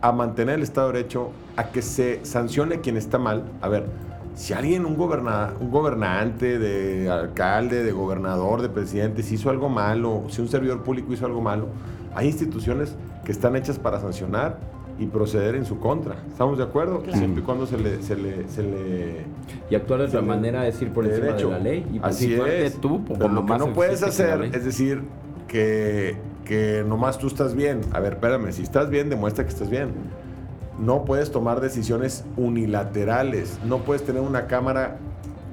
a 0.00 0.10
mantener 0.12 0.56
el 0.56 0.62
Estado 0.62 0.88
de 0.88 0.94
Derecho, 0.98 1.30
a 1.56 1.64
que 1.66 1.82
se 1.82 2.20
sancione 2.24 2.80
quien 2.80 2.96
está 2.96 3.18
mal. 3.18 3.44
A 3.62 3.68
ver, 3.68 3.86
si 4.34 4.52
alguien, 4.54 4.84
un, 4.84 4.96
goberna- 4.96 5.52
un 5.60 5.70
gobernante, 5.70 6.58
de 6.58 7.08
alcalde, 7.08 7.84
de 7.84 7.92
gobernador, 7.92 8.60
de 8.60 8.68
presidente, 8.68 9.22
si 9.22 9.36
hizo 9.36 9.50
algo 9.50 9.68
malo, 9.68 10.24
si 10.30 10.42
un 10.42 10.48
servidor 10.48 10.82
público 10.82 11.12
hizo 11.12 11.24
algo 11.26 11.40
malo, 11.40 11.66
hay 12.14 12.26
instituciones 12.26 12.96
que 13.24 13.32
están 13.32 13.56
hechas 13.56 13.78
para 13.78 14.00
sancionar 14.00 14.58
y 14.98 15.06
proceder 15.06 15.54
en 15.54 15.64
su 15.64 15.78
contra. 15.78 16.16
¿Estamos 16.28 16.58
de 16.58 16.64
acuerdo? 16.64 17.02
Siempre 17.14 17.42
y 17.42 17.44
cuando 17.44 17.66
se 17.66 17.78
le... 17.78 18.02
Se 18.02 18.14
le, 18.16 18.48
se 18.48 18.62
le 18.62 19.24
Y 19.70 19.74
actuar 19.74 20.00
de 20.08 20.08
le- 20.08 20.22
manera 20.22 20.66
es 20.66 20.80
ir 20.82 20.90
por 20.92 21.04
de 21.04 21.10
encima 21.10 21.26
derecho. 21.28 21.48
de 21.48 21.52
la 21.54 21.58
ley. 21.60 21.86
Y 21.92 21.98
pues, 21.98 22.14
Así 22.16 22.34
es. 22.34 22.80
tú, 22.80 23.04
por 23.04 23.16
Pero 23.18 23.28
lo 23.28 23.34
lo 23.36 23.46
que 23.46 23.52
más 23.52 23.58
no 23.60 23.72
puedes 23.72 24.00
la 24.00 24.08
hacer 24.08 24.42
es 24.54 24.64
decir 24.64 25.02
que, 25.48 26.16
que 26.44 26.84
nomás 26.86 27.18
tú 27.18 27.26
estás 27.26 27.54
bien. 27.54 27.80
A 27.92 28.00
ver, 28.00 28.14
espérame, 28.14 28.52
si 28.52 28.62
estás 28.62 28.90
bien, 28.90 29.08
demuestra 29.08 29.44
que 29.44 29.50
estás 29.50 29.70
bien. 29.70 29.90
No 30.78 31.04
puedes 31.04 31.30
tomar 31.30 31.60
decisiones 31.60 32.24
unilaterales. 32.36 33.58
No 33.64 33.78
puedes 33.78 34.04
tener 34.04 34.22
una 34.22 34.46
cámara 34.46 34.98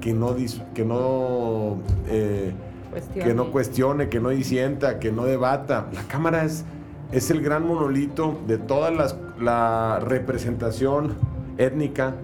que 0.00 0.12
no, 0.12 0.36
dis- 0.36 0.62
que 0.74 0.84
no, 0.84 1.78
eh, 2.08 2.52
que 3.14 3.34
no 3.34 3.50
cuestione, 3.50 4.08
que 4.08 4.20
no 4.20 4.30
disienta, 4.30 4.98
que 4.98 5.12
no 5.12 5.24
debata. 5.24 5.86
La 5.92 6.02
cámara 6.04 6.44
es, 6.44 6.64
es 7.12 7.30
el 7.30 7.40
gran 7.42 7.66
monolito 7.66 8.38
de 8.46 8.58
toda 8.58 8.90
las- 8.90 9.16
la 9.40 10.00
representación 10.00 11.14
étnica, 11.58 12.14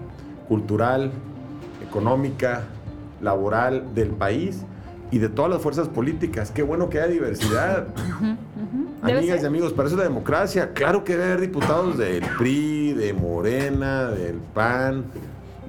cultural, 0.47 1.11
económica, 1.87 2.63
laboral 3.21 3.93
del 3.95 4.09
país 4.09 4.63
y 5.11 5.19
de 5.19 5.29
todas 5.29 5.51
las 5.51 5.61
fuerzas 5.61 5.87
políticas. 5.89 6.51
Qué 6.51 6.63
bueno 6.63 6.89
que 6.89 6.99
haya 6.99 7.11
diversidad. 7.11 7.87
Amigas 9.01 9.43
y 9.43 9.45
amigos, 9.45 9.73
para 9.73 9.87
eso 9.87 9.95
es 9.95 9.99
la 10.03 10.07
democracia. 10.07 10.73
Claro 10.73 11.03
que 11.03 11.13
debe 11.13 11.25
haber 11.25 11.41
diputados 11.41 11.97
del 11.97 12.23
PRI, 12.37 12.93
de 12.93 13.13
Morena, 13.13 14.05
del 14.05 14.35
PAN, 14.53 15.05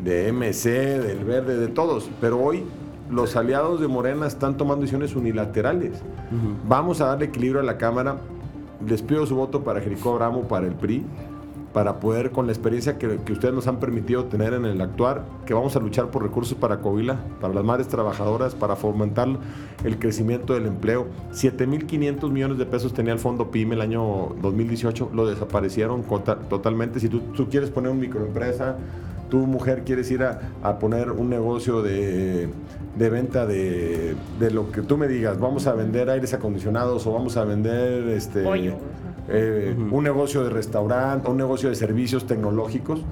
de 0.02 0.28
MC, 0.32 0.70
del 0.98 1.24
Verde, 1.24 1.56
de 1.58 1.68
todos. 1.68 2.08
Pero 2.20 2.38
hoy 2.38 2.64
los 3.10 3.36
aliados 3.36 3.80
de 3.80 3.88
Morena 3.88 4.26
están 4.26 4.56
tomando 4.56 4.82
decisiones 4.82 5.14
unilaterales. 5.14 6.02
Vamos 6.66 7.00
a 7.00 7.06
darle 7.08 7.26
equilibrio 7.26 7.60
a 7.60 7.64
la 7.64 7.76
Cámara. 7.78 8.16
Les 8.86 9.02
pido 9.02 9.26
su 9.26 9.36
voto 9.36 9.64
para 9.64 9.80
Jericó 9.80 10.12
Abramo, 10.12 10.42
para 10.42 10.66
el 10.66 10.74
PRI, 10.74 11.04
para 11.72 12.00
poder, 12.00 12.30
con 12.30 12.46
la 12.46 12.52
experiencia 12.52 12.98
que, 12.98 13.06
ustedes 13.30 13.52
nos 13.52 13.66
han 13.66 13.78
permitido 13.78 14.24
tener 14.24 14.54
en 14.54 14.64
el 14.64 14.80
actuar, 14.80 15.24
que 15.46 15.54
vamos 15.54 15.76
a 15.76 15.80
luchar 15.80 16.10
por 16.10 16.22
recursos 16.22 16.56
para 16.56 16.80
Coahuila, 16.80 17.18
para 17.40 17.52
las 17.52 17.64
madres 17.64 17.88
trabajadoras, 17.88 18.54
para 18.54 18.76
fomentar 18.76 19.28
el 19.84 19.98
crecimiento 19.98 20.54
del 20.54 20.66
empleo. 20.66 21.06
7.500 21.32 22.30
millones 22.30 22.58
de 22.58 22.66
pesos 22.66 22.94
tenía 22.94 23.12
el 23.12 23.18
fondo 23.18 23.50
PYME 23.50 23.74
el 23.74 23.80
año 23.82 24.34
2018, 24.40 25.10
lo 25.12 25.26
desaparecieron 25.26 26.04
totalmente. 26.48 27.00
Si 27.00 27.08
tú 27.08 27.48
quieres 27.50 27.70
poner 27.70 27.90
una 27.90 28.00
microempresa, 28.00 28.76
tú 29.28 29.38
mujer 29.46 29.82
quieres 29.84 30.10
ir 30.10 30.22
a, 30.22 30.40
a 30.62 30.78
poner 30.78 31.10
un 31.10 31.28
negocio 31.30 31.82
de, 31.82 32.48
de 32.96 33.10
venta 33.10 33.46
de, 33.46 34.14
de 34.38 34.50
lo 34.50 34.70
que 34.72 34.82
tú 34.82 34.96
me 34.96 35.08
digas, 35.08 35.38
vamos 35.38 35.66
a 35.66 35.74
vender 35.74 36.10
aires 36.10 36.34
acondicionados 36.34 37.06
o 37.06 37.12
vamos 37.12 37.36
a 37.36 37.44
vender 37.44 38.08
este 38.08 38.42
eh, 39.28 39.76
un 39.90 40.02
negocio 40.04 40.42
de 40.42 40.50
restaurante, 40.50 41.30
un 41.30 41.36
negocio 41.36 41.68
de 41.68 41.74
servicios 41.74 42.26
tecnológicos. 42.26 43.02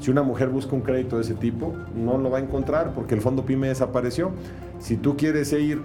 Si 0.00 0.10
una 0.10 0.22
mujer 0.22 0.48
busca 0.48 0.74
un 0.74 0.82
crédito 0.82 1.16
de 1.16 1.22
ese 1.22 1.34
tipo, 1.34 1.74
no 1.94 2.18
lo 2.18 2.28
va 2.28 2.38
a 2.38 2.40
encontrar 2.40 2.92
porque 2.92 3.14
el 3.14 3.20
fondo 3.20 3.44
PYME 3.44 3.68
desapareció. 3.68 4.32
Si 4.80 4.96
tú 4.96 5.16
quieres 5.16 5.52
ir 5.52 5.80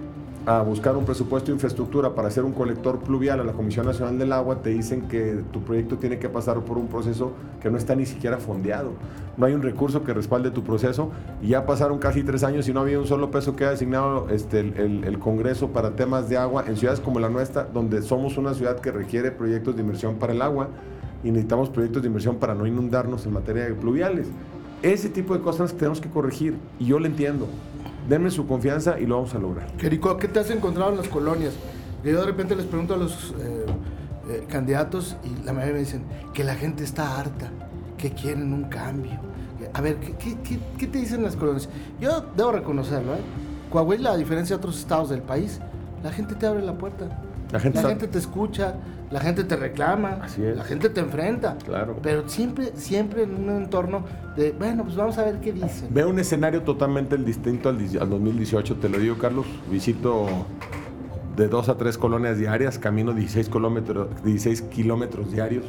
a 0.46 0.62
buscar 0.62 0.96
un 0.96 1.04
presupuesto 1.04 1.48
de 1.48 1.54
infraestructura 1.54 2.14
para 2.14 2.28
hacer 2.28 2.42
un 2.44 2.52
colector 2.52 3.00
pluvial 3.00 3.40
a 3.40 3.44
la 3.44 3.52
Comisión 3.52 3.84
Nacional 3.84 4.18
del 4.18 4.32
Agua, 4.32 4.62
te 4.62 4.70
dicen 4.70 5.02
que 5.02 5.42
tu 5.52 5.60
proyecto 5.60 5.98
tiene 5.98 6.18
que 6.18 6.28
pasar 6.30 6.60
por 6.60 6.78
un 6.78 6.86
proceso 6.88 7.32
que 7.60 7.70
no 7.70 7.76
está 7.76 7.94
ni 7.94 8.06
siquiera 8.06 8.38
fondeado. 8.38 8.92
No 9.36 9.44
hay 9.46 9.52
un 9.52 9.62
recurso 9.62 10.04
que 10.04 10.14
respalde 10.14 10.50
tu 10.50 10.62
proceso 10.64 11.10
y 11.42 11.48
ya 11.48 11.66
pasaron 11.66 11.98
casi 11.98 12.22
tres 12.22 12.44
años 12.44 12.66
y 12.68 12.72
no 12.72 12.80
había 12.80 12.98
un 12.98 13.06
solo 13.06 13.30
peso 13.30 13.54
que 13.56 13.66
ha 13.66 13.70
designado 13.70 14.28
este, 14.30 14.60
el, 14.60 15.04
el- 15.04 15.18
Congreso 15.18 15.68
para 15.68 15.90
temas 15.96 16.28
de 16.30 16.38
agua 16.38 16.64
en 16.66 16.76
ciudades 16.76 17.00
como 17.00 17.20
la 17.20 17.28
nuestra, 17.28 17.64
donde 17.64 18.00
somos 18.02 18.38
una 18.38 18.54
ciudad 18.54 18.78
que 18.80 18.90
requiere 18.90 19.30
proyectos 19.30 19.74
de 19.76 19.82
inversión 19.82 20.14
para 20.14 20.32
el 20.32 20.40
agua 20.40 20.68
y 21.22 21.28
necesitamos 21.30 21.68
proyectos 21.68 22.02
de 22.02 22.08
inversión 22.08 22.36
para 22.36 22.54
no 22.54 22.66
inundarnos 22.66 23.26
en 23.26 23.32
materia 23.34 23.64
de 23.64 23.74
pluviales. 23.74 24.28
Ese 24.80 25.08
tipo 25.08 25.34
de 25.34 25.40
cosas 25.40 25.74
tenemos 25.74 26.00
que 26.00 26.08
corregir 26.08 26.56
y 26.78 26.86
yo 26.86 26.98
lo 27.00 27.06
entiendo. 27.06 27.46
Denme 28.08 28.30
su 28.30 28.46
confianza 28.46 28.98
y 28.98 29.06
lo 29.06 29.16
vamos 29.16 29.34
a 29.34 29.38
lograr. 29.38 29.70
Querico, 29.76 30.16
¿qué 30.16 30.28
te 30.28 30.40
has 30.40 30.50
encontrado 30.50 30.90
en 30.92 30.96
las 30.98 31.08
colonias? 31.08 31.52
Yo 32.02 32.20
de 32.20 32.26
repente 32.26 32.56
les 32.56 32.64
pregunto 32.64 32.94
a 32.94 32.96
los 32.96 33.34
eh, 33.38 33.66
eh, 34.30 34.44
candidatos 34.48 35.16
y 35.24 35.44
la 35.44 35.52
mayoría 35.52 35.74
me 35.74 35.80
dicen 35.80 36.02
que 36.32 36.42
la 36.44 36.54
gente 36.54 36.84
está 36.84 37.18
harta, 37.20 37.50
que 37.98 38.12
quieren 38.12 38.52
un 38.52 38.64
cambio. 38.64 39.18
A 39.74 39.80
ver, 39.82 39.96
¿qué, 39.96 40.14
qué- 40.16 40.38
qué- 40.42 40.60
qué 40.78 40.86
te 40.86 40.98
dicen 40.98 41.22
las 41.22 41.36
colonias? 41.36 41.68
Yo 42.00 42.24
debo 42.36 42.52
reconocerlo, 42.52 43.14
¿eh? 43.14 43.18
Coahuila, 43.70 44.12
a 44.12 44.16
diferencia 44.16 44.56
de 44.56 44.60
otros 44.60 44.78
estados 44.78 45.10
del 45.10 45.20
país, 45.20 45.60
la 46.02 46.10
gente 46.10 46.34
te 46.34 46.46
abre 46.46 46.62
la 46.62 46.72
puerta. 46.78 47.20
La 47.52 47.60
gente 47.60 47.78
está- 47.78 47.96
te 47.96 48.18
escucha, 48.18 48.74
la 49.10 49.20
gente 49.20 49.42
te 49.44 49.56
reclama, 49.56 50.18
Así 50.22 50.42
es. 50.44 50.56
la 50.56 50.64
gente 50.64 50.90
te 50.90 51.00
enfrenta. 51.00 51.56
Claro. 51.64 51.96
Pero 52.02 52.28
siempre, 52.28 52.72
siempre 52.76 53.22
en 53.22 53.34
un 53.36 53.50
entorno 53.50 54.04
de, 54.36 54.52
bueno, 54.52 54.84
pues 54.84 54.96
vamos 54.96 55.16
a 55.18 55.24
ver 55.24 55.40
qué 55.40 55.52
dicen. 55.52 55.88
Veo 55.90 56.10
un 56.10 56.18
escenario 56.18 56.62
totalmente 56.62 57.16
distinto 57.16 57.68
al, 57.70 57.78
di- 57.78 57.96
al 57.98 58.10
2018, 58.10 58.76
te 58.76 58.88
lo 58.88 58.98
digo, 58.98 59.16
Carlos. 59.16 59.46
Visito 59.70 60.26
de 61.36 61.48
dos 61.48 61.68
a 61.68 61.76
tres 61.76 61.96
colonias 61.96 62.36
diarias, 62.36 62.78
camino 62.78 63.12
16 63.12 63.48
kilómetros, 63.48 64.08
16 64.24 64.62
kilómetros 64.62 65.30
diarios, 65.32 65.64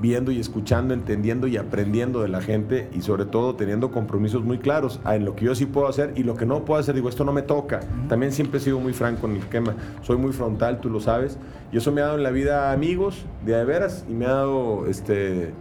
viendo 0.00 0.30
y 0.30 0.38
escuchando, 0.38 0.94
entendiendo 0.94 1.46
y 1.46 1.56
aprendiendo 1.56 2.22
de 2.22 2.28
la 2.28 2.40
gente 2.40 2.88
y 2.92 3.02
sobre 3.02 3.24
todo 3.24 3.54
teniendo 3.56 3.90
compromisos 3.90 4.42
muy 4.42 4.58
claros 4.58 5.00
en 5.06 5.24
lo 5.24 5.34
que 5.34 5.46
yo 5.46 5.54
sí 5.54 5.66
puedo 5.66 5.88
hacer 5.88 6.12
y 6.16 6.22
lo 6.22 6.34
que 6.34 6.46
no 6.46 6.64
puedo 6.64 6.80
hacer. 6.80 6.94
Digo, 6.94 7.08
esto 7.08 7.24
no 7.24 7.32
me 7.32 7.42
toca. 7.42 7.80
También 8.08 8.32
siempre 8.32 8.58
he 8.58 8.60
sido 8.60 8.78
muy 8.78 8.92
franco 8.92 9.26
en 9.26 9.32
el 9.32 9.38
esquema. 9.38 9.74
Soy 10.02 10.16
muy 10.16 10.32
frontal, 10.32 10.80
tú 10.80 10.90
lo 10.90 11.00
sabes. 11.00 11.38
Y 11.72 11.78
eso 11.78 11.92
me 11.92 12.00
ha 12.00 12.04
dado 12.04 12.16
en 12.18 12.22
la 12.22 12.30
vida 12.30 12.72
amigos, 12.72 13.24
de 13.44 13.54
a 13.54 13.64
veras, 13.64 14.04
y 14.08 14.14
me 14.14 14.26
ha 14.26 14.32
dado 14.32 14.86
este 14.86 15.52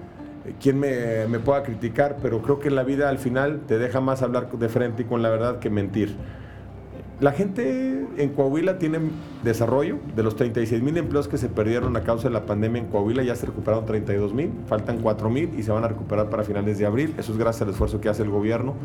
quien 0.59 0.79
me, 0.79 1.25
me 1.27 1.39
pueda 1.39 1.63
criticar, 1.63 2.17
pero 2.21 2.41
creo 2.43 2.59
que 2.59 2.69
la 2.69 2.83
vida 2.83 3.09
al 3.09 3.17
final 3.17 3.61
te 3.67 3.79
deja 3.79 3.99
más 3.99 4.21
hablar 4.21 4.51
de 4.51 4.69
frente 4.69 5.01
y 5.01 5.05
con 5.05 5.23
la 5.23 5.29
verdad 5.29 5.57
que 5.57 5.71
mentir. 5.71 6.15
La 7.21 7.31
gente 7.31 8.05
en 8.17 8.29
Coahuila 8.29 8.77
tiene 8.77 8.99
desarrollo. 9.43 9.97
De 10.15 10.23
los 10.23 10.35
36 10.35 10.81
mil 10.81 10.97
empleos 10.97 11.27
que 11.27 11.37
se 11.37 11.47
perdieron 11.47 11.95
a 11.95 12.01
causa 12.01 12.27
de 12.27 12.33
la 12.33 12.45
pandemia 12.45 12.81
en 12.81 12.87
Coahuila, 12.87 13.23
ya 13.23 13.35
se 13.35 13.45
recuperaron 13.45 13.85
32 13.85 14.33
mil, 14.33 14.51
faltan 14.67 14.99
4 14.99 15.29
mil 15.29 15.57
y 15.57 15.63
se 15.63 15.71
van 15.71 15.83
a 15.83 15.87
recuperar 15.87 16.29
para 16.29 16.43
finales 16.43 16.77
de 16.77 16.85
abril. 16.85 17.13
Eso 17.17 17.31
es 17.31 17.37
gracias 17.37 17.61
al 17.63 17.69
esfuerzo 17.69 18.01
que 18.01 18.09
hace 18.09 18.23
el 18.23 18.29
gobierno 18.29 18.75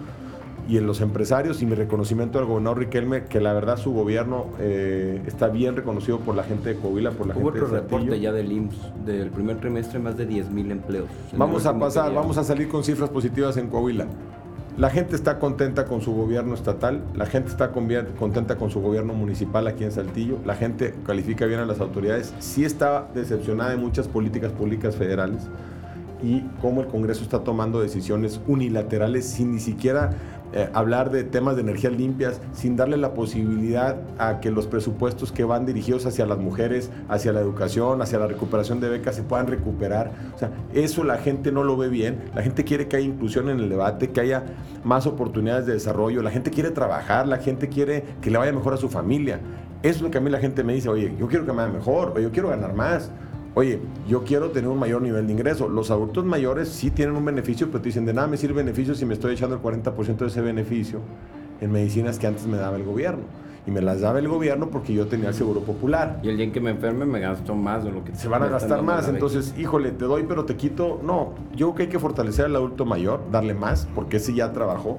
y 0.71 0.77
en 0.77 0.87
los 0.87 1.01
empresarios 1.01 1.63
y 1.63 1.67
mi 1.67 1.75
reconocimiento 1.75 2.39
al 2.39 2.45
gobernador 2.45 2.79
Riquelme, 2.79 3.25
que 3.25 3.41
la 3.41 3.53
verdad 3.53 3.77
su 3.77 3.93
gobierno 3.93 4.47
eh, 4.61 5.21
está 5.27 5.49
bien 5.49 5.75
reconocido 5.75 6.21
por 6.21 6.37
la 6.37 6.45
gente 6.45 6.75
de 6.75 6.77
Coahuila, 6.77 7.11
por 7.11 7.27
la 7.27 7.35
Hubo 7.35 7.51
gente 7.51 7.65
otro 7.65 7.75
de 7.75 7.81
reporte 7.81 8.21
ya 8.21 8.31
del 8.31 8.53
IMSS, 8.53 9.05
del 9.05 9.31
primer 9.31 9.59
trimestre, 9.59 9.99
más 9.99 10.17
de 10.17 10.27
10 10.27 10.51
mil 10.51 10.71
empleos. 10.71 11.09
Vamos 11.37 11.67
a 11.67 11.77
pasar, 11.77 12.15
vamos 12.15 12.39
a 12.39 12.45
salir 12.45 12.69
con 12.69 12.85
cifras 12.85 13.11
positivas 13.11 13.57
en 13.57 13.67
Coahuila. 13.67 14.07
La 14.79 14.89
gente 14.89 15.17
está 15.17 15.39
contenta 15.39 15.85
con 15.85 16.01
su 16.01 16.15
gobierno 16.15 16.55
estatal, 16.55 17.03
la 17.15 17.27
gente 17.27 17.51
está 17.51 17.71
contenta 17.73 18.57
con 18.57 18.71
su 18.71 18.81
gobierno 18.81 19.13
municipal 19.13 19.67
aquí 19.67 19.85
en 19.85 19.93
Saltillo, 19.93 20.39
la 20.47 20.55
gente 20.55 20.95
califica 21.05 21.45
bien 21.45 21.61
a 21.61 21.67
las 21.67 21.81
autoridades, 21.81 22.33
sí 22.39 22.65
está 22.65 23.09
decepcionada 23.15 23.71
de 23.71 23.77
muchas 23.77 24.09
políticas 24.09 24.53
públicas 24.53 24.97
federales 24.97 25.43
y 26.23 26.43
cómo 26.63 26.83
el 26.83 26.87
Congreso 26.87 27.23
está 27.23 27.41
tomando 27.41 27.81
decisiones 27.81 28.41
unilaterales 28.47 29.27
sin 29.27 29.53
ni 29.53 29.61
siquiera 29.61 30.13
eh, 30.53 30.69
hablar 30.73 31.11
de 31.11 31.25
temas 31.25 31.57
de 31.57 31.63
energías 31.63 31.93
limpias, 31.93 32.41
sin 32.53 32.77
darle 32.77 32.97
la 32.97 33.15
posibilidad 33.15 33.97
a 34.19 34.41
que 34.41 34.51
los 34.51 34.67
presupuestos 34.67 35.33
que 35.33 35.45
van 35.45 35.67
dirigidos 35.67 36.07
hacia 36.07 36.27
las 36.27 36.39
mujeres, 36.39 36.91
hacia 37.09 37.33
la 37.33 37.41
educación, 37.41 38.03
hacia 38.03 38.19
la 38.19 38.27
recuperación 38.27 38.81
de 38.81 38.89
becas 38.89 39.17
se 39.17 39.23
puedan 39.23 39.47
recuperar. 39.47 40.11
O 40.35 40.39
sea, 40.39 40.51
eso 40.75 41.05
la 41.05 41.19
gente 41.19 41.53
no 41.53 41.63
lo 41.63 41.77
ve 41.77 41.89
bien. 41.89 42.19
La 42.35 42.43
gente 42.43 42.65
quiere 42.65 42.89
que 42.89 42.97
haya 42.97 43.07
inclusión 43.07 43.49
en 43.49 43.61
el 43.61 43.69
debate, 43.69 44.11
que 44.11 44.21
haya 44.21 44.45
más 44.83 45.07
oportunidades 45.07 45.67
de 45.67 45.75
desarrollo. 45.75 46.23
La 46.23 46.31
gente 46.31 46.51
quiere 46.51 46.71
trabajar, 46.71 47.29
la 47.29 47.39
gente 47.39 47.69
quiere 47.69 48.05
que 48.21 48.31
le 48.31 48.39
vaya 48.39 48.53
mejor 48.53 48.75
a 48.75 48.77
su 48.77 48.89
familia. 48.89 49.41
Eso 49.83 49.97
es 49.97 50.03
lo 50.03 50.11
que 50.11 50.19
a 50.19 50.21
mí 50.21 50.31
la 50.31 50.41
gente 50.41 50.63
me 50.65 50.75
dice, 50.75 50.89
oye, 50.89 51.15
yo 51.19 51.27
quiero 51.29 51.47
que 51.47 51.53
me 51.53 51.59
vaya 51.59 51.73
mejor, 51.73 52.13
o 52.17 52.21
yo 52.21 52.31
quiero 52.31 52.49
ganar 52.49 52.75
más. 52.75 53.11
Oye, 53.55 53.81
yo 54.09 54.23
quiero 54.23 54.51
tener 54.51 54.71
un 54.71 54.79
mayor 54.79 55.03
nivel 55.03 55.27
de 55.27 55.33
ingreso. 55.33 55.69
Los 55.69 55.91
adultos 55.91 56.25
mayores 56.25 56.69
sí 56.69 56.91
tienen 56.91 57.17
un 57.17 57.25
beneficio, 57.25 57.67
pero 57.67 57.81
te 57.81 57.89
dicen, 57.89 58.07
de 58.07 58.13
nada 58.13 58.29
me 58.29 58.37
sirve 58.37 58.63
beneficio 58.63 58.95
si 58.95 59.05
me 59.05 59.15
estoy 59.15 59.35
echando 59.35 59.57
el 59.57 59.63
40% 59.63 60.17
de 60.17 60.27
ese 60.27 60.41
beneficio 60.41 61.01
en 61.61 61.73
medicinas 61.73 62.19
que 62.19 62.29
antes 62.29 62.47
me 62.47 62.57
daba 62.57 62.77
el 62.77 62.85
gobierno. 62.85 63.25
Y 63.67 63.71
me 63.73 63.83
las 63.83 64.01
daba 64.01 64.21
el 64.21 64.29
gobierno 64.29 64.71
porque 64.71 64.95
yo 64.95 65.07
tenía 65.07 65.29
el 65.29 65.35
seguro 65.35 65.61
popular. 65.61 66.21
Y 66.23 66.29
el 66.29 66.37
día 66.37 66.47
en 66.47 66.53
que 66.53 66.61
me 66.61 66.71
enferme 66.71 67.05
me 67.05 67.21
gasto 67.21 67.55
más 67.55 67.85
de 67.85 67.91
lo 67.91 68.05
que 68.05 68.15
Se 68.15 68.29
van 68.29 68.43
a 68.43 68.47
gastar 68.47 68.83
más, 68.83 69.09
entonces, 69.09 69.55
híjole, 69.59 69.91
te 69.91 70.05
doy 70.05 70.25
pero 70.27 70.45
te 70.45 70.57
quito. 70.57 71.01
No, 71.03 71.35
yo 71.55 71.67
creo 71.67 71.75
que 71.75 71.83
hay 71.83 71.89
que 71.89 71.99
fortalecer 71.99 72.47
al 72.47 72.57
adulto 72.57 72.87
mayor, 72.87 73.21
darle 73.31 73.55
más, 73.55 73.87
porque 73.95 74.17
ese 74.17 74.33
ya 74.33 74.53
trabajó. 74.53 74.99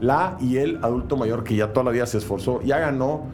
La 0.00 0.36
y 0.40 0.58
el 0.58 0.78
adulto 0.82 1.16
mayor 1.16 1.42
que 1.42 1.56
ya 1.56 1.72
toda 1.72 1.84
la 1.84 1.90
vida 1.90 2.06
se 2.06 2.18
esforzó, 2.18 2.62
ya 2.62 2.78
ganó 2.78 3.24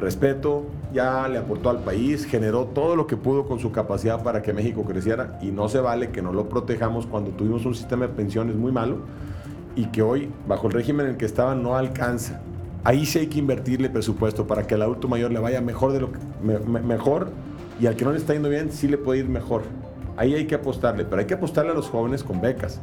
respeto, 0.00 0.64
ya 0.92 1.28
le 1.28 1.38
aportó 1.38 1.70
al 1.70 1.80
país, 1.80 2.24
generó 2.24 2.66
todo 2.66 2.96
lo 2.96 3.06
que 3.06 3.16
pudo 3.16 3.46
con 3.46 3.58
su 3.58 3.70
capacidad 3.72 4.22
para 4.22 4.42
que 4.42 4.52
México 4.52 4.84
creciera 4.84 5.38
y 5.42 5.52
no 5.52 5.68
se 5.68 5.80
vale 5.80 6.10
que 6.10 6.22
no 6.22 6.32
lo 6.32 6.48
protejamos 6.48 7.06
cuando 7.06 7.30
tuvimos 7.30 7.64
un 7.66 7.74
sistema 7.74 8.06
de 8.06 8.14
pensiones 8.14 8.56
muy 8.56 8.72
malo 8.72 8.98
y 9.76 9.86
que 9.86 10.02
hoy, 10.02 10.30
bajo 10.48 10.66
el 10.66 10.72
régimen 10.72 11.06
en 11.06 11.12
el 11.12 11.18
que 11.18 11.26
estaba, 11.26 11.54
no 11.54 11.76
alcanza. 11.76 12.40
Ahí 12.82 13.06
sí 13.06 13.18
hay 13.18 13.26
que 13.26 13.38
invertirle 13.38 13.90
presupuesto 13.90 14.46
para 14.46 14.66
que 14.66 14.74
al 14.74 14.82
adulto 14.82 15.06
mayor 15.06 15.30
le 15.30 15.38
vaya 15.38 15.60
mejor 15.60 15.92
de 15.92 16.00
lo 16.00 16.10
mejor 16.42 17.30
y 17.78 17.86
al 17.86 17.96
que 17.96 18.04
no 18.04 18.12
le 18.12 18.18
está 18.18 18.32
yendo 18.32 18.48
bien 18.48 18.72
sí 18.72 18.88
le 18.88 18.98
puede 18.98 19.20
ir 19.20 19.28
mejor. 19.28 19.62
Ahí 20.20 20.34
hay 20.34 20.44
que 20.44 20.54
apostarle, 20.54 21.06
pero 21.06 21.20
hay 21.20 21.26
que 21.26 21.32
apostarle 21.32 21.70
a 21.70 21.74
los 21.74 21.88
jóvenes 21.88 22.22
con 22.22 22.42
becas. 22.42 22.78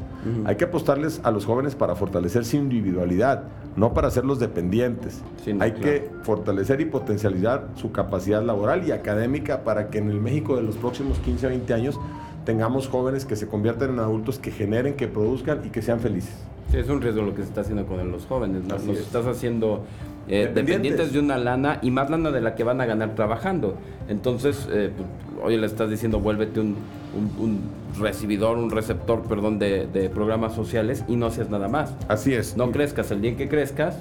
Hay 0.45 0.55
que 0.55 0.63
apostarles 0.63 1.21
a 1.23 1.29
los 1.29 1.45
jóvenes 1.45 1.75
para 1.75 1.95
fortalecer 1.95 2.43
su 2.45 2.57
individualidad, 2.57 3.43
no 3.75 3.93
para 3.93 4.07
hacerlos 4.07 4.39
dependientes. 4.39 5.21
Sí, 5.45 5.53
no, 5.53 5.63
hay 5.63 5.73
claro. 5.73 5.85
que 5.85 6.09
fortalecer 6.23 6.81
y 6.81 6.85
potencializar 6.85 7.67
su 7.75 7.91
capacidad 7.91 8.41
laboral 8.41 8.87
y 8.87 8.91
académica 8.91 9.63
para 9.63 9.91
que 9.91 9.99
en 9.99 10.09
el 10.09 10.19
México 10.19 10.55
de 10.55 10.63
los 10.63 10.77
próximos 10.77 11.19
15 11.19 11.45
a 11.45 11.49
20 11.49 11.73
años 11.75 11.99
tengamos 12.43 12.87
jóvenes 12.87 13.23
que 13.25 13.35
se 13.35 13.45
conviertan 13.45 13.91
en 13.91 13.99
adultos 13.99 14.39
que 14.39 14.49
generen, 14.49 14.95
que 14.95 15.07
produzcan 15.07 15.61
y 15.63 15.69
que 15.69 15.83
sean 15.83 15.99
felices. 15.99 16.33
Sí, 16.71 16.77
es 16.77 16.89
un 16.89 17.01
riesgo 17.01 17.21
lo 17.21 17.35
que 17.35 17.43
se 17.43 17.49
está 17.49 17.61
haciendo 17.61 17.85
con 17.85 18.11
los 18.11 18.25
jóvenes. 18.25 18.63
¿no? 18.63 18.77
Es. 18.77 18.87
estás 18.87 19.27
haciendo 19.27 19.83
eh, 20.27 20.47
Dependientes. 20.47 20.65
dependientes 20.65 21.13
de 21.13 21.19
una 21.19 21.37
lana 21.37 21.77
y 21.83 21.91
más 21.91 22.09
lana 22.09 22.31
de 22.31 22.41
la 22.41 22.55
que 22.55 22.63
van 22.63 22.81
a 22.81 22.87
ganar 22.87 23.13
trabajando. 23.13 23.75
Entonces, 24.09 24.67
eh, 24.71 24.91
pues, 24.97 25.07
oye, 25.45 25.57
le 25.59 25.67
estás 25.67 25.87
diciendo, 25.91 26.19
vuélvete 26.19 26.61
un, 26.61 26.75
un- 27.15 27.43
un 27.43 27.61
recibidor, 27.99 28.57
un 28.57 28.69
receptor, 28.69 29.21
perdón, 29.23 29.59
de, 29.59 29.87
de 29.87 30.09
programas 30.09 30.53
sociales 30.53 31.03
y 31.07 31.15
no 31.15 31.29
seas 31.31 31.49
nada 31.49 31.67
más. 31.67 31.93
Así 32.07 32.33
es. 32.33 32.57
No 32.57 32.71
crezcas, 32.71 33.11
el 33.11 33.21
día 33.21 33.31
en 33.31 33.37
que 33.37 33.47
crezcas, 33.49 33.97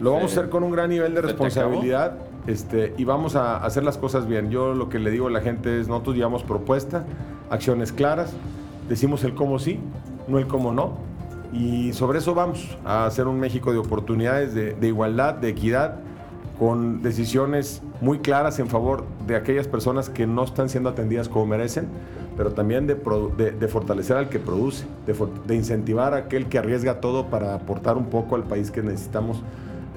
Lo 0.00 0.12
vamos 0.12 0.30
a 0.36 0.40
hacer 0.40 0.50
con 0.50 0.62
un 0.62 0.70
gran 0.72 0.90
nivel 0.90 1.14
de 1.14 1.22
responsabilidad 1.22 2.18
este, 2.46 2.92
y 2.98 3.04
vamos 3.04 3.34
a 3.34 3.56
hacer 3.64 3.82
las 3.82 3.96
cosas 3.96 4.26
bien. 4.28 4.50
Yo 4.50 4.74
lo 4.74 4.88
que 4.90 4.98
le 4.98 5.10
digo 5.10 5.28
a 5.28 5.30
la 5.30 5.40
gente 5.40 5.80
es, 5.80 5.88
nosotros 5.88 6.16
llevamos 6.16 6.42
propuesta, 6.42 7.04
acciones 7.48 7.92
claras, 7.92 8.32
decimos 8.90 9.24
el 9.24 9.34
cómo 9.34 9.58
sí, 9.58 9.80
no 10.28 10.38
el 10.38 10.46
cómo 10.46 10.72
no. 10.72 10.98
Y 11.52 11.94
sobre 11.94 12.18
eso 12.18 12.34
vamos 12.34 12.76
a 12.84 13.06
hacer 13.06 13.26
un 13.26 13.40
México 13.40 13.72
de 13.72 13.78
oportunidades, 13.78 14.52
de, 14.54 14.74
de 14.74 14.86
igualdad, 14.88 15.34
de 15.36 15.48
equidad, 15.48 15.96
con 16.58 17.02
decisiones 17.02 17.82
muy 18.00 18.18
claras 18.20 18.58
en 18.58 18.68
favor 18.68 19.04
de 19.26 19.36
aquellas 19.36 19.66
personas 19.68 20.08
que 20.08 20.26
no 20.26 20.44
están 20.44 20.68
siendo 20.68 20.88
atendidas 20.88 21.28
como 21.28 21.46
merecen, 21.46 21.86
pero 22.36 22.52
también 22.52 22.86
de, 22.86 23.02
produ- 23.02 23.34
de- 23.36 23.50
de 23.52 23.68
fortalecer 23.68 24.16
al 24.16 24.28
que 24.28 24.38
produce, 24.38 24.86
de, 25.06 25.54
incentivar 25.54 26.14
a 26.14 26.18
aquel 26.18 26.46
que 26.46 26.58
arriesga 26.58 27.00
todo 27.00 27.26
para 27.26 27.54
aportar 27.54 27.96
un 27.96 28.06
poco 28.06 28.36
al 28.36 28.44
país 28.44 28.70
que 28.70 28.82
necesitamos, 28.82 29.42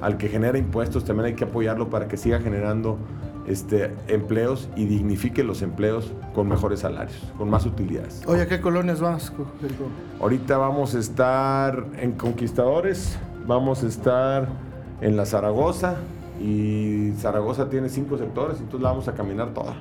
al 0.01 0.17
que 0.17 0.27
genera 0.27 0.57
impuestos, 0.57 1.05
también 1.05 1.27
hay 1.27 1.33
que 1.35 1.45
apoyarlo 1.45 1.89
para 1.89 2.07
que 2.07 2.17
siga 2.17 2.39
generando 2.39 2.97
este, 3.47 3.93
empleos 4.07 4.69
y 4.75 4.85
dignifique 4.85 5.43
los 5.43 5.61
empleos 5.61 6.11
con 6.35 6.47
mejores 6.47 6.81
salarios, 6.81 7.17
con 7.37 7.49
más 7.49 7.65
utilidades. 7.65 8.21
Oye, 8.27 8.41
¿a 8.43 8.47
qué 8.47 8.59
colonias 8.61 8.99
vas? 9.01 9.31
Ahorita 10.21 10.57
vamos 10.57 10.93
a 10.95 10.99
estar 10.99 11.85
en 11.97 12.11
Conquistadores, 12.13 13.17
vamos 13.47 13.83
a 13.83 13.87
estar 13.87 14.47
en 15.01 15.15
la 15.17 15.25
Zaragoza 15.25 15.95
y 16.39 17.11
Zaragoza 17.17 17.69
tiene 17.69 17.89
cinco 17.89 18.17
sectores, 18.17 18.57
entonces 18.59 18.81
la 18.81 18.89
vamos 18.89 19.07
a 19.07 19.13
caminar 19.13 19.53
toda. 19.53 19.75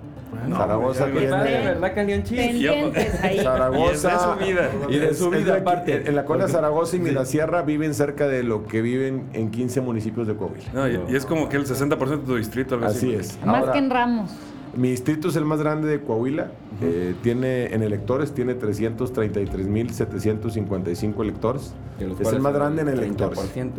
Zaragoza 0.50 1.08
ya 1.08 1.14
me 1.14 1.20
tiene... 1.20 1.32
¿verdad? 1.32 1.94
Pendientes 1.94 3.24
ahí. 3.24 3.38
Zaragoza. 3.40 4.10
Y 4.10 4.12
de 4.12 4.18
su 4.18 4.46
vida. 4.46 4.70
Y 4.88 4.98
de 4.98 5.14
su 5.14 5.30
vida, 5.30 5.54
de 5.54 5.60
aparte. 5.60 6.08
En 6.08 6.14
la 6.16 6.24
colonia 6.24 6.48
Zaragoza 6.48 6.96
y 6.96 7.00
Mirasierra 7.00 7.62
viven 7.62 7.94
cerca 7.94 8.26
de 8.28 8.42
lo 8.42 8.66
que 8.66 8.82
viven 8.82 9.24
en 9.32 9.50
15 9.50 9.80
municipios 9.80 10.26
de 10.26 10.34
Coahuila. 10.36 10.64
No, 10.74 10.88
y, 10.88 11.00
y 11.12 11.16
es 11.16 11.24
como 11.26 11.48
que 11.48 11.56
el 11.56 11.66
60% 11.66 12.08
de 12.08 12.18
tu 12.18 12.36
distrito, 12.36 12.74
algo 12.74 12.86
Así 12.86 13.14
así. 13.14 13.14
es. 13.14 13.38
Más 13.44 13.64
que 13.70 13.78
en 13.78 13.90
Ramos. 13.90 14.30
Mi 14.76 14.90
distrito 14.90 15.28
es 15.28 15.36
el 15.36 15.44
más 15.44 15.60
grande 15.60 15.88
de 15.88 16.00
Coahuila. 16.02 16.48
eh, 16.82 17.14
tiene 17.22 17.66
en 17.74 17.82
electores 17.82 18.32
tiene 18.32 18.54
333.755 18.56 21.22
electores. 21.22 21.72
De 21.98 22.12
Es 22.22 22.32
el 22.32 22.40
más 22.40 22.52
grande 22.54 22.82
en 22.82 22.88
el 22.88 22.98
electores. 22.98 23.38
30%. 23.38 23.70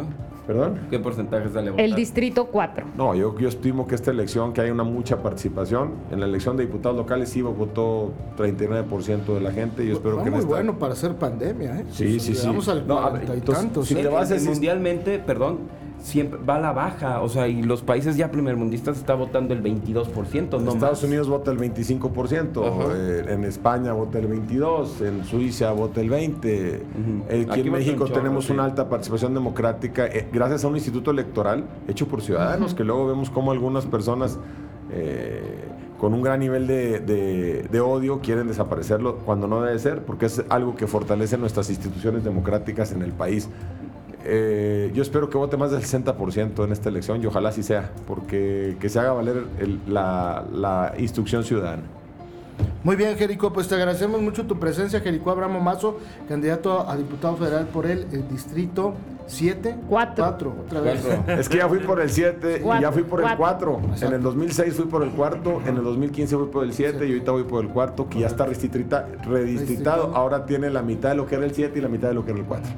¿Perdón? 0.50 0.80
¿Qué 0.90 0.98
porcentaje 0.98 1.48
sale 1.50 1.68
a 1.68 1.72
votar? 1.74 1.86
El 1.86 1.94
distrito 1.94 2.46
4. 2.48 2.88
No, 2.98 3.14
yo, 3.14 3.38
yo 3.38 3.48
estimo 3.48 3.86
que 3.86 3.94
esta 3.94 4.10
elección, 4.10 4.52
que 4.52 4.62
hay 4.62 4.72
una 4.72 4.84
mucha 4.84 5.22
participación. 5.22 5.92
En 6.10 6.20
la 6.20 6.26
elección 6.26 6.58
de 6.58 6.66
diputados 6.66 6.98
locales 6.98 7.30
sí 7.30 7.44
votó 7.44 8.14
39% 8.36 9.26
de 9.36 9.42
la 9.42 9.52
gente. 9.52 9.86
Yo 9.86 9.94
espero 9.94 10.16
Fue 10.16 10.24
que 10.24 10.32
muy 10.32 10.40
esta- 10.40 10.50
bueno 10.50 10.80
para 10.80 10.96
ser 10.96 11.14
pandemia, 11.18 11.82
¿eh? 11.82 11.86
Sí, 11.92 12.20
sí, 12.20 12.34
sí. 12.34 12.48
Vamos 12.48 12.68
al 12.68 12.88
No, 12.88 12.98
a 12.98 13.12
ver, 13.12 13.30
entonces, 13.32 13.64
tantos. 13.64 13.88
si 13.90 13.94
¿eh? 13.94 14.02
te 14.02 14.08
vas 14.08 14.32
a 14.32 14.38
ese- 14.38 14.50
mundialmente, 14.50 15.20
perdón, 15.20 15.60
siempre 16.02 16.40
va 16.48 16.56
a 16.56 16.60
la 16.60 16.72
baja. 16.72 17.22
O 17.22 17.30
sea, 17.30 17.48
y 17.48 17.62
los 17.64 17.82
países 17.82 18.16
ya 18.18 18.32
primermundistas 18.32 18.98
está 18.98 19.16
votando 19.16 19.54
el 19.54 19.62
22%, 19.64 20.58
En 20.58 20.66
no 20.66 20.72
Estados 20.72 20.80
más. 21.00 21.04
Unidos 21.04 21.28
vota 21.30 21.52
el 21.52 21.58
25%, 21.60 22.66
Ajá. 22.68 22.94
eh, 22.96 23.26
en 23.30 23.44
España 23.44 23.94
vota 23.94 24.20
el 24.20 24.30
22%, 24.30 25.06
en 25.06 25.26
Suiza 25.26 25.72
vota 25.72 26.02
el 26.02 26.10
20%. 26.10 26.36
Ujú. 26.40 27.24
Eh, 27.30 27.46
Aquí, 27.50 27.60
Aquí 27.60 27.68
en 27.68 27.72
México 27.74 28.06
un 28.06 28.14
tenemos 28.14 28.46
sí. 28.46 28.54
una 28.54 28.66
alta 28.66 28.88
participación 28.90 29.34
democrática 29.34 30.06
eh, 30.08 30.28
gracias 30.32 30.64
a 30.64 30.68
un 30.68 30.76
instituto 30.76 31.12
electoral 31.12 31.66
hecho 31.88 32.08
por 32.08 32.22
ciudadanos, 32.22 32.74
que 32.74 32.84
luego 32.84 33.08
vemos 33.08 33.30
cómo 33.30 33.52
algunas 33.52 33.86
personas 33.86 34.40
eh, 34.92 35.66
con 36.00 36.14
un 36.14 36.22
gran 36.22 36.40
nivel 36.40 36.66
de, 36.66 37.00
de- 37.00 37.64
de 37.70 37.80
odio 37.82 38.20
quieren 38.22 38.48
desaparecerlo 38.48 39.18
cuando 39.18 39.48
no 39.48 39.62
debe 39.62 39.78
ser, 39.80 40.04
porque 40.04 40.28
es 40.28 40.42
algo 40.50 40.76
que 40.76 40.88
fortalece 40.88 41.38
nuestras 41.38 41.70
instituciones 41.70 42.24
democráticas 42.24 42.92
en 42.94 43.02
el 43.02 43.12
país. 43.12 43.50
Eh, 44.32 44.92
yo 44.94 45.02
espero 45.02 45.30
que 45.30 45.38
vote 45.38 45.58
más 45.58 45.72
del 45.72 45.82
60% 45.82 46.64
en 46.64 46.72
esta 46.72 46.90
elección 46.90 47.22
y 47.22 47.26
ojalá 47.26 47.50
así 47.50 47.64
sea, 47.64 47.92
porque 48.08 48.78
que 48.80 48.88
se 48.90 49.00
haga 49.00 49.14
valer 49.14 49.44
el- 49.60 49.80
la, 49.88 50.46
la 50.54 50.94
instrucción 51.00 51.44
ciudadana. 51.44 51.84
Muy 52.84 52.96
bien, 52.96 53.16
Jerico, 53.18 53.52
pues 53.54 53.68
te 53.68 53.76
agradecemos 53.76 54.22
mucho 54.22 54.46
tu 54.46 54.60
presencia, 54.60 55.00
Jerico 55.00 55.32
Abramo 55.32 55.60
Mazo, 55.62 55.98
candidato 56.28 56.88
a 56.90 56.96
diputado 56.98 57.38
federal 57.38 57.68
por 57.68 57.86
el, 57.86 58.02
eh, 58.12 58.24
distrito 58.30 58.94
7. 59.28 59.76
Cuatro. 59.88 60.56
otra 60.66 60.82
vez. 60.82 61.02
Cuatro. 61.06 61.34
Es 61.40 61.48
que 61.48 61.58
ya 61.58 61.68
fui 61.70 61.80
por 61.80 62.02
el 62.02 62.10
7 62.10 62.62
y 62.64 62.82
ya 62.82 62.92
fui 62.92 63.04
por 63.04 63.22
el 63.22 63.36
cuatro. 63.38 63.80
4. 63.82 64.08
En 64.08 64.14
el 64.14 64.22
2006 64.22 64.74
fui 64.76 64.86
por 64.86 65.04
el 65.04 65.12
cuarto, 65.12 65.62
en 65.66 65.78
el 65.78 65.84
2015 65.84 66.36
fui 66.38 66.48
por 66.48 66.64
el 66.64 66.74
7 66.74 67.06
y 67.08 67.12
ahorita 67.12 67.32
voy 67.32 67.44
por 67.44 67.64
el 67.64 67.70
cuarto, 67.70 68.10
que 68.10 68.20
ya 68.20 68.28
está 68.28 68.46
redistrita- 68.46 69.06
redistritado. 69.06 69.34
Redistritado. 69.34 70.16
Ahora 70.16 70.46
tiene 70.46 70.70
la 70.70 70.82
mitad 70.82 71.10
de 71.10 71.16
lo 71.16 71.26
que 71.28 71.36
era 71.36 71.46
el 71.46 71.54
7 71.54 71.80
y 71.80 71.82
la 71.82 71.90
mitad 71.90 72.08
de 72.10 72.14
lo 72.16 72.26
que 72.26 72.32
era 72.32 72.40
el 72.40 72.46
4. 72.46 72.72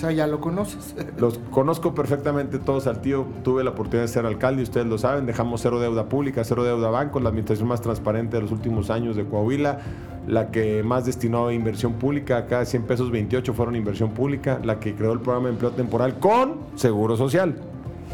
Sea, 0.00 0.12
ya 0.12 0.26
lo 0.26 0.40
conoces. 0.40 0.94
Los 1.18 1.38
conozco 1.50 1.94
perfectamente 1.94 2.58
todos 2.58 2.86
al 2.86 3.02
tío. 3.02 3.26
Tuve 3.44 3.62
la 3.62 3.70
oportunidad 3.72 4.04
de 4.04 4.08
ser 4.08 4.24
alcalde, 4.24 4.62
ustedes 4.62 4.86
lo 4.86 4.96
saben. 4.96 5.26
Dejamos 5.26 5.60
cero 5.60 5.78
deuda 5.78 6.08
pública, 6.08 6.42
cero 6.42 6.64
deuda 6.64 6.88
banco, 6.88 7.20
la 7.20 7.28
administración 7.28 7.68
más 7.68 7.82
transparente 7.82 8.36
de 8.38 8.42
los 8.44 8.50
últimos 8.50 8.88
años 8.88 9.14
de 9.14 9.26
Coahuila, 9.26 9.80
la 10.26 10.50
que 10.50 10.82
más 10.82 11.04
destinó 11.04 11.48
a 11.48 11.52
inversión 11.52 11.92
pública. 11.92 12.46
Cada 12.46 12.64
100 12.64 12.84
pesos, 12.84 13.10
28 13.10 13.52
fueron 13.52 13.76
inversión 13.76 14.12
pública, 14.12 14.58
la 14.64 14.80
que 14.80 14.94
creó 14.94 15.12
el 15.12 15.20
programa 15.20 15.48
de 15.48 15.52
empleo 15.52 15.72
temporal 15.72 16.18
con 16.18 16.54
seguro 16.76 17.18
social. 17.18 17.56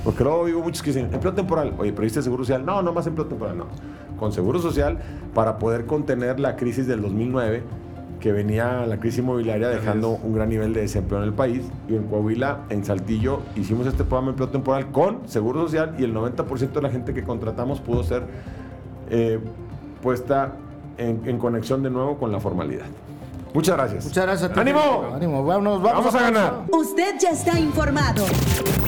Porque 0.03 0.25
luego 0.25 0.47
digo 0.47 0.63
muchos 0.63 0.83
que 0.83 0.91
dicen, 0.91 1.15
empleo 1.15 1.35
temporal. 1.35 1.73
Oye, 1.79 1.93
pero 1.93 2.03
¿viste 2.03 2.21
seguro 2.21 2.43
social? 2.43 2.67
No, 2.67 2.83
no 2.83 2.93
más 2.93 3.07
empleo 3.07 3.29
temporal, 3.29 3.59
no. 3.59 3.67
Con 4.19 4.33
seguro 4.33 4.59
social 4.59 4.99
para 5.35 5.57
poder 5.59 5.87
contener 5.87 6.41
la 6.41 6.57
crisis 6.57 6.89
del 6.89 7.01
2009 7.01 7.86
que 8.21 8.33
venía 8.33 8.87
la 8.87 8.99
crisis 8.99 9.21
inmobiliaria 9.21 9.69
dejando 9.69 10.11
un 10.11 10.35
gran 10.35 10.49
nivel 10.49 10.73
de 10.73 10.83
desempleo 10.83 11.21
en 11.23 11.29
el 11.29 11.35
país. 11.35 11.63
Y 11.89 11.95
en 11.95 12.05
Coahuila, 12.05 12.65
en 12.71 12.85
Saltillo, 12.85 13.41
hicimos 13.57 13.87
este 13.87 14.05
programa 14.05 14.27
de 14.27 14.31
empleo 14.31 14.49
temporal 14.49 14.91
con 14.91 15.29
Seguro 15.29 15.63
Social 15.63 15.95
y 15.99 16.05
el 16.05 16.15
90% 16.15 16.73
de 16.73 16.83
la 16.83 16.91
gente 16.91 17.15
que 17.15 17.23
contratamos 17.23 17.81
pudo 17.81 18.03
ser 18.03 18.23
eh, 19.11 19.39
puesta 20.03 20.53
en, 20.99 21.23
en 21.27 21.39
conexión 21.39 21.83
de 21.83 21.91
nuevo 21.91 22.17
con 22.19 22.33
la 22.33 22.41
formalidad. 22.41 22.87
Muchas 23.57 23.75
gracias. 23.75 24.05
Muchas 24.05 24.27
gracias 24.27 24.51
a 24.51 24.53
ti. 24.53 24.61
¡Ánimo! 24.61 25.13
¡Ánimo! 25.15 25.43
Vámonos, 25.43 25.83
vamos, 25.83 26.05
Vamos 26.05 26.15
a 26.15 26.21
ganar. 26.21 26.65
Usted 26.71 27.15
ya 27.19 27.31
está 27.31 27.59
informado. 27.59 28.23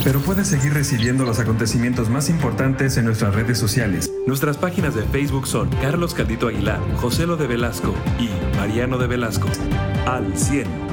Pero 0.04 0.20
puedes 0.20 0.46
seguir 0.46 0.74
recibiendo 0.74 1.24
los 1.24 1.40
acontecimientos 1.40 2.10
más 2.10 2.28
importantes 2.28 2.98
en 2.98 3.06
nuestras 3.06 3.34
redes 3.34 3.56
sociales. 3.56 4.12
Nuestras 4.26 4.58
páginas 4.58 4.94
de 4.94 5.04
Facebook 5.04 5.46
son 5.46 5.70
Carlos 5.80 6.12
Caldito 6.12 6.48
Aguilar, 6.48 6.80
José 6.96 7.26
Lo 7.26 7.38
de 7.38 7.46
Velasco 7.46 7.94
y 8.18 8.28
Mariano 8.58 8.98
de 8.98 9.06
Velasco. 9.06 9.48
Al 10.04 10.36
100. 10.36 10.87